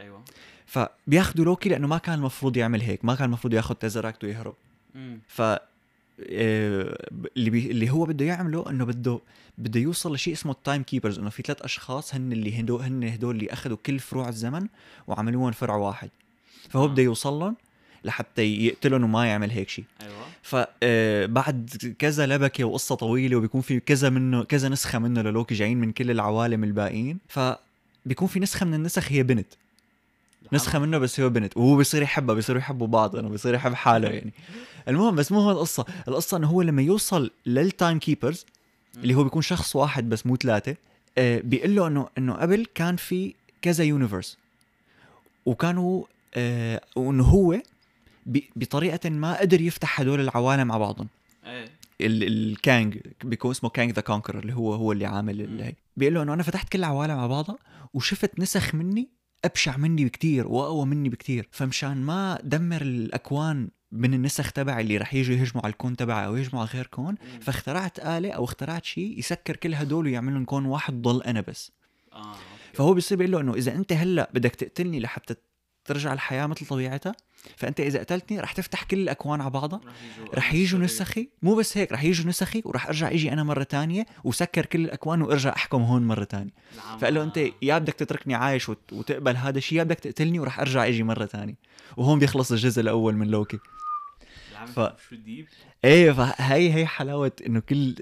[0.00, 0.22] أيوه
[0.66, 4.54] فبياخذوا لوكي لأنه ما كان المفروض يعمل هيك ما كان المفروض ياخذ Tesseract ويهرب
[4.94, 5.18] مم.
[5.28, 7.70] ف آه، اللي بي...
[7.70, 9.20] اللي هو بده يعمله إنه بده
[9.58, 13.04] بده يوصل لشيء اسمه ال Time Keepers إنه في ثلاث أشخاص هن اللي هدو هن
[13.04, 14.66] هدول اللي أخذوا كل فروع الزمن
[15.06, 16.10] وعملوهم فرع واحد
[16.70, 16.88] فهو آه.
[16.88, 17.56] بده يوصل لهم
[18.04, 20.12] لحتى يقتلهم وما يعمل هيك شيء أيوه.
[20.42, 25.92] فبعد كذا لبكة وقصة طويلة وبيكون في كذا منه كذا نسخة منه للوكي جايين من
[25.92, 27.18] كل العوالم الباقيين.
[27.28, 29.46] فبيكون في نسخة من النسخ هي بنت.
[30.52, 31.56] نسخة منه بس هو بنت.
[31.56, 34.32] وهو بيصير يحبها بيصيروا يحبوا بعض إنه بيصير يحب حاله يعني.
[34.88, 35.86] المهم بس مو هو القصة.
[36.08, 38.46] القصة إنه هو لما يوصل لل Time Keepers
[38.96, 40.76] اللي هو بيكون شخص واحد بس مو ثلاثة
[41.18, 44.38] آه بيقول له إنه إنه قبل كان في كذا universe
[45.46, 47.62] وكانوا آه وإنه هو
[48.56, 51.08] بطريقة ما قدر يفتح هدول العوالم على بعضهم.
[51.46, 51.64] إيه.
[52.00, 55.74] ال- ال Kang بيكون اسمه Kang the Conqueror اللي هو هو اللي عامل اللي هي
[55.96, 57.58] بيقول له إنه أنا فتحت كل العوالم على بعضها
[57.94, 59.08] وشفت نسخ مني
[59.44, 61.48] أبشع مني بكتير وأقوى مني بكتير.
[61.50, 66.36] فمشان ما دمر الأكوان من النسخ تبعي اللي رح يجوا يهجموا على الكون تبعي أو
[66.36, 67.14] يهجموا على غير كون.
[67.40, 71.72] فاخترعت آلة أو اخترعت شيء يسكر كل هدول ويعمل لهم كون واحد ضل أنا بس.
[72.12, 72.28] okay.
[72.72, 75.34] فهو بيصير بيقول له إنه إذا أنت هلأ بدك تقتلني لحتى
[75.84, 77.14] ترجع الحياة مثل طبيعتها
[77.56, 79.80] فأنت إذا قتلتني رح تفتح كل الأكوان على بعضها
[80.34, 80.78] رح يجوا.
[80.80, 84.84] نسخي مو بس هيك رح يجوا نسخي ورح أرجع إجي أنا مرة تانية وسكر كل
[84.84, 86.50] الأكوان وأرجع أحكم هون مرة تانية.
[86.74, 90.38] العام- فقال له أنت يا بدك تتركني عايش وت- وتقبل هذا الشيء يا بدك تقتلني
[90.40, 91.54] ورح أرجع إجي مرة تانية.
[91.96, 93.58] وهون بيخلص الجزء الأول من لوكي.
[94.52, 95.46] العام ف- شو deep؟
[95.84, 97.94] إيه فهي هي حلاوة إنه كل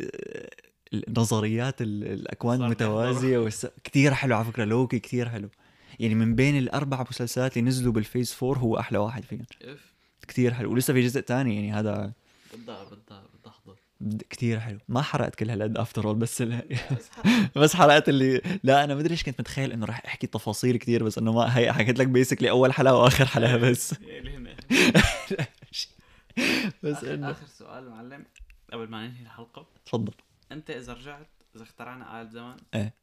[1.09, 3.66] نظريات ال- الأكوان المتوازيه والس...
[3.84, 5.49] كثير حلو على فكرة لوكي كثير حلو.
[6.01, 9.46] يعني من بين الأربع مسلسلات اللي نزلوا بال Phase 4 هو أحلى واحد فيهم.
[9.62, 9.94] اف
[10.28, 10.72] كثير حلو.
[10.72, 12.12] ولسه في جزء تاني يعني هذا
[12.55, 13.76] بدها بدها بدها احضر
[14.30, 14.78] كثير حلو.
[14.88, 16.62] ما حرقت كل هالقد after all بس ال...
[17.57, 21.18] بس حلقات اللي لا أنا مدري إيش كنت متخيل إنه راح أحكي تفاصيل كثير بس
[21.18, 23.94] إنه ما هي حكيت لك basically أول حلقة وآخر حلقة بس.
[24.01, 24.57] هنا
[26.82, 28.24] بس آخر, انه آخر سؤال معلم
[28.72, 29.66] قبل ما ننهي الحلقة.
[29.86, 30.12] تفضل.
[30.53, 32.99] أنت إذا رجعت إذا اخترعنا آلة زمن إيه.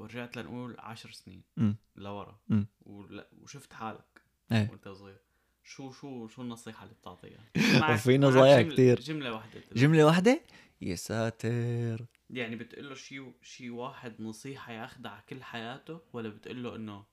[0.00, 1.76] ورجعت لنقول عشر سنين أمم.
[1.96, 2.38] لورا.
[2.82, 4.22] ولا- وشفت حالك
[4.52, 4.70] إيه.
[4.70, 5.18] وانت صغير
[5.64, 7.44] شو شو شو النصيحة اللي بتعطيها
[7.80, 9.00] معك نصايح جملة- كتير.
[9.00, 9.62] جملة واحدة.
[9.72, 10.40] جملة واحدة
[10.80, 16.62] يا ساتر يعني بتقول له شيء شيء واحد نصيحة ياخذها على كل حياته ولا بتقول
[16.62, 17.04] له إنه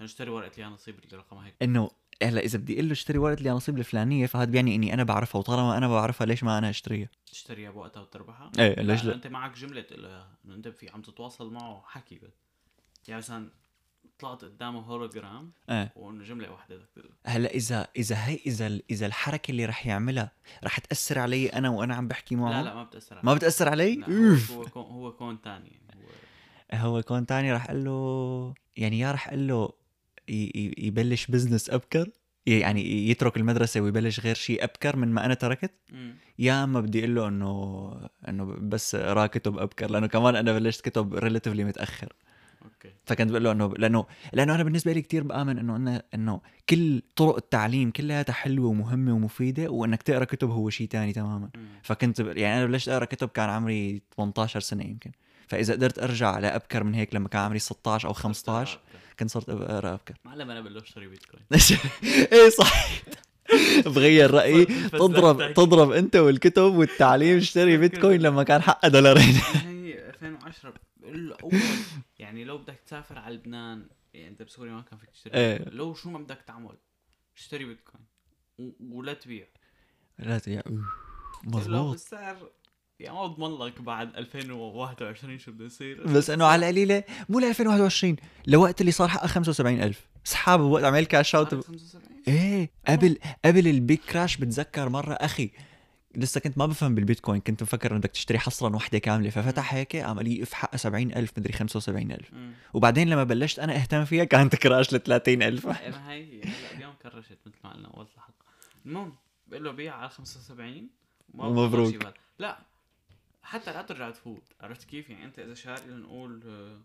[0.00, 1.90] اشتري ورقة لي نصيب رقمها هيك إنه
[2.22, 5.76] هلا إذا بدي أقول له اشتري ورقه اليانصيب الفلانية فهذا بيعني إني أنا بعرفها وطالما
[5.76, 9.80] أنا بعرفها ليش ما أنا أشتريها؟ تشتريها بوقتها وتربحها؟ إيه ليش لا أنت معك جملة
[9.80, 12.32] تقول له إنه أنت في عم تتواصل معه حكي بس.
[13.08, 13.50] يعني مثلا
[14.18, 15.92] طلعت قدامه هولوجرام إيه.
[15.96, 20.32] وإنه جملة واحدة بدك تقول هلأ إذا إذا هي إذا إذا الحركة اللي رح يعملها
[20.64, 23.24] رح تأثر علي أنا وأنا عم بحكي معه؟ لا لا ما بتأثر عليك.
[23.24, 24.52] ما بتأثر علي؟ أوف.
[24.52, 26.02] هو كون هو كون ثاني يعني
[26.84, 29.72] هو هو كون تاني رح أقول له يعني يا رح أقول له
[30.78, 32.10] يبلش business أبكر
[32.46, 35.72] يعني يترك المدرسة ويبلش غير شيء أبكر من ما أنا تركت.
[35.92, 36.14] مم.
[36.38, 37.92] يا أما بدي أقول له إنه
[38.28, 42.12] إنه بس اقرا كتب أبكر لأنه كمان أنا بلشت كتب relatively متأخر.
[42.64, 42.94] أوكي.
[43.04, 47.02] فكنت بقول له إنه لأنه لأنه أنا بالنسبة لي كتير بآمن إنه إنه إنه كل
[47.16, 51.50] طرق التعليم كلها حلوة ومهمة ومفيدة وإنك تقرأ كتب هو شيء تاني تماما.
[51.56, 51.66] مم.
[51.82, 55.10] فكنت يعني أنا بلشت أقرأ كتب كان عمري 18 سنة يمكن.
[55.48, 58.80] فإذا قدرت أرجع لابكر من هيك لما كان عمري 16 أو 15
[59.18, 60.14] كنت صرت اقرا أبكر.
[60.24, 61.42] معلم أنا بقول له اشتري بيتكوين.
[62.32, 62.88] إيه صح
[63.94, 65.54] بغير رأيي تضرب.
[65.54, 69.34] تضرب أنت والكتب والتعليم اشتري بيتكوين لما كان حقها دولارين.
[69.54, 71.52] هي 2010 بقول له اول
[72.18, 75.52] يعني لو بدك تسافر على لبنان يعني أنت بسوريا ما كان فيك تشتري.
[75.58, 75.76] بيتكوين.
[75.78, 76.76] لو شو ما بدك تعمل
[77.36, 78.02] اشتري بيتكوين
[78.80, 79.46] ولا تبيع.
[80.18, 80.62] لا لو
[81.44, 82.36] مضبوط بالسعر
[83.00, 87.44] يعني ما بضمن لك بعد 2021 شو بده يصير؟ بس إنه على القليله مو ل
[87.44, 93.68] 2021 لوقت اللي صار حقها 75000 اسحاب بوقت عمل كاش اوت 75 إيه قبل قبل
[93.68, 95.50] البيج كراش بتذكر مرة أخي.
[96.14, 99.30] لسه كنت ما بفهم بالبيتكوين كنت مفكر انه بدك تشتري حصرا وحده كاملة.
[99.30, 102.52] ففتح هيك لي اف حقها 70000 مدري 75000 مم.
[102.74, 106.92] وبعدين لما بلشت أنا أهتم فيها كانت كراش ل 30000 إيه، ما هي هلا اليوم
[107.02, 108.34] كرشت مثل ما قلنا اول الحلقة
[108.86, 109.12] المهم
[109.46, 110.88] بقول له بيع على 75
[111.34, 111.88] ما ومبروك.
[111.88, 112.12] بضل شي بال.
[112.38, 112.58] لا
[113.48, 114.42] حتى لا ترجع تفوت.
[114.60, 116.80] عرفت كيف؟ يعني أنت إذا شاري لنقول آه،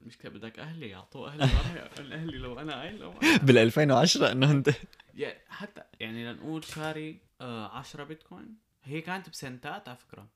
[0.00, 4.32] المشكلة بدك أهلي يعطوه أهلي ما رح يعطون أهلي لو أنا عيل لو بال 2010
[4.32, 4.70] إنه أنت.
[5.14, 8.56] يعني حتى يعني لنقول شاري آه 10 بيتكوين.
[8.84, 10.28] هي كانت بسنتات على فكرة.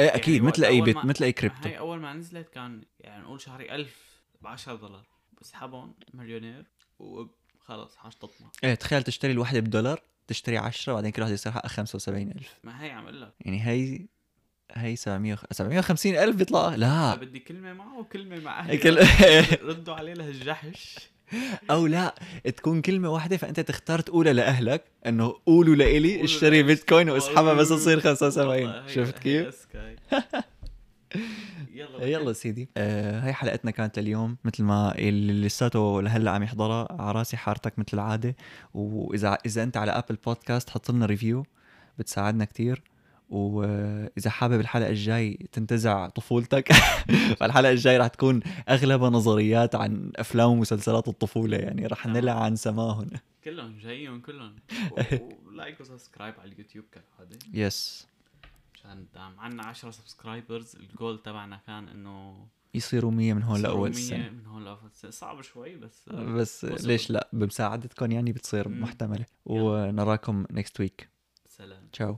[0.00, 1.68] إيه أكيد يعني مثل أي بيت مثل أي كريبتو.
[1.68, 5.06] هي أول ما نزلت كان يعني نقول شاري 1000 ب 10 دولار
[5.40, 6.64] بسحبهم مليونير.
[6.98, 8.50] وخلص تطمع.
[8.64, 12.90] إيه تخيل تشتري الوحدة بدولار تشتري 10 بعدين كل واحد يصير حقها 75000 ما هي
[12.90, 13.32] عم أقول لك.
[13.40, 14.06] يعني هي
[14.72, 16.74] هي 700 750 ألف بيطلع.
[16.74, 17.14] لا.
[17.14, 18.98] بدي كلمة معه وكلمة مع أهلي كل...
[19.68, 20.98] ردوا عليه لهالجحش
[21.70, 22.14] أو لا
[22.56, 26.62] تكون كلمة واحدة فأنت تختار تقولها لأهلك إنه قولوا لإلي اشتري.
[26.62, 29.66] بيتكوين واسحبها بس تصير والله 75 هي- شفت كيف؟
[31.74, 32.06] يلا.
[32.06, 32.68] يلا سيدي.
[32.76, 37.78] آه هاي حلقتنا كانت لليوم مثل ما اللي لساته لهلأ عم يحضرها على راسي حارتك
[37.78, 38.36] مثل العادة.
[38.74, 41.46] واذا إذا أنت على Apple Podcast حط لنا review
[41.98, 42.82] بتساعدنا كتير.
[43.28, 46.72] وإذا حابب الحلقة الجاي تنتزع طفولتك
[47.38, 52.16] فالحلقة الجاي راح تكون أغلبها نظريات عن أفلام ومسلسلات الطفولة يعني راح تمام.
[52.16, 53.10] نلعن سماهن
[53.44, 54.56] كلهم جايين كلهم.
[55.46, 57.38] و like و subscribe على اليوتيوب كالعادة.
[57.54, 58.06] yes
[58.74, 60.76] عشان ندعم عنا 10 subscribers.
[60.76, 64.28] الجول تبعنا كان إنه يصيروا 100 من هون يصيروا لاول 100 السنة.
[64.30, 65.10] من هون لأول السنة.
[65.10, 66.64] صعب شوي بس بس.
[66.64, 68.68] ليش لا؟ بمساعدتكم يعني بتصير.
[68.68, 69.24] محتملة.
[69.46, 71.08] ونراكم next week
[71.48, 71.88] سلام.
[71.92, 72.16] تشاو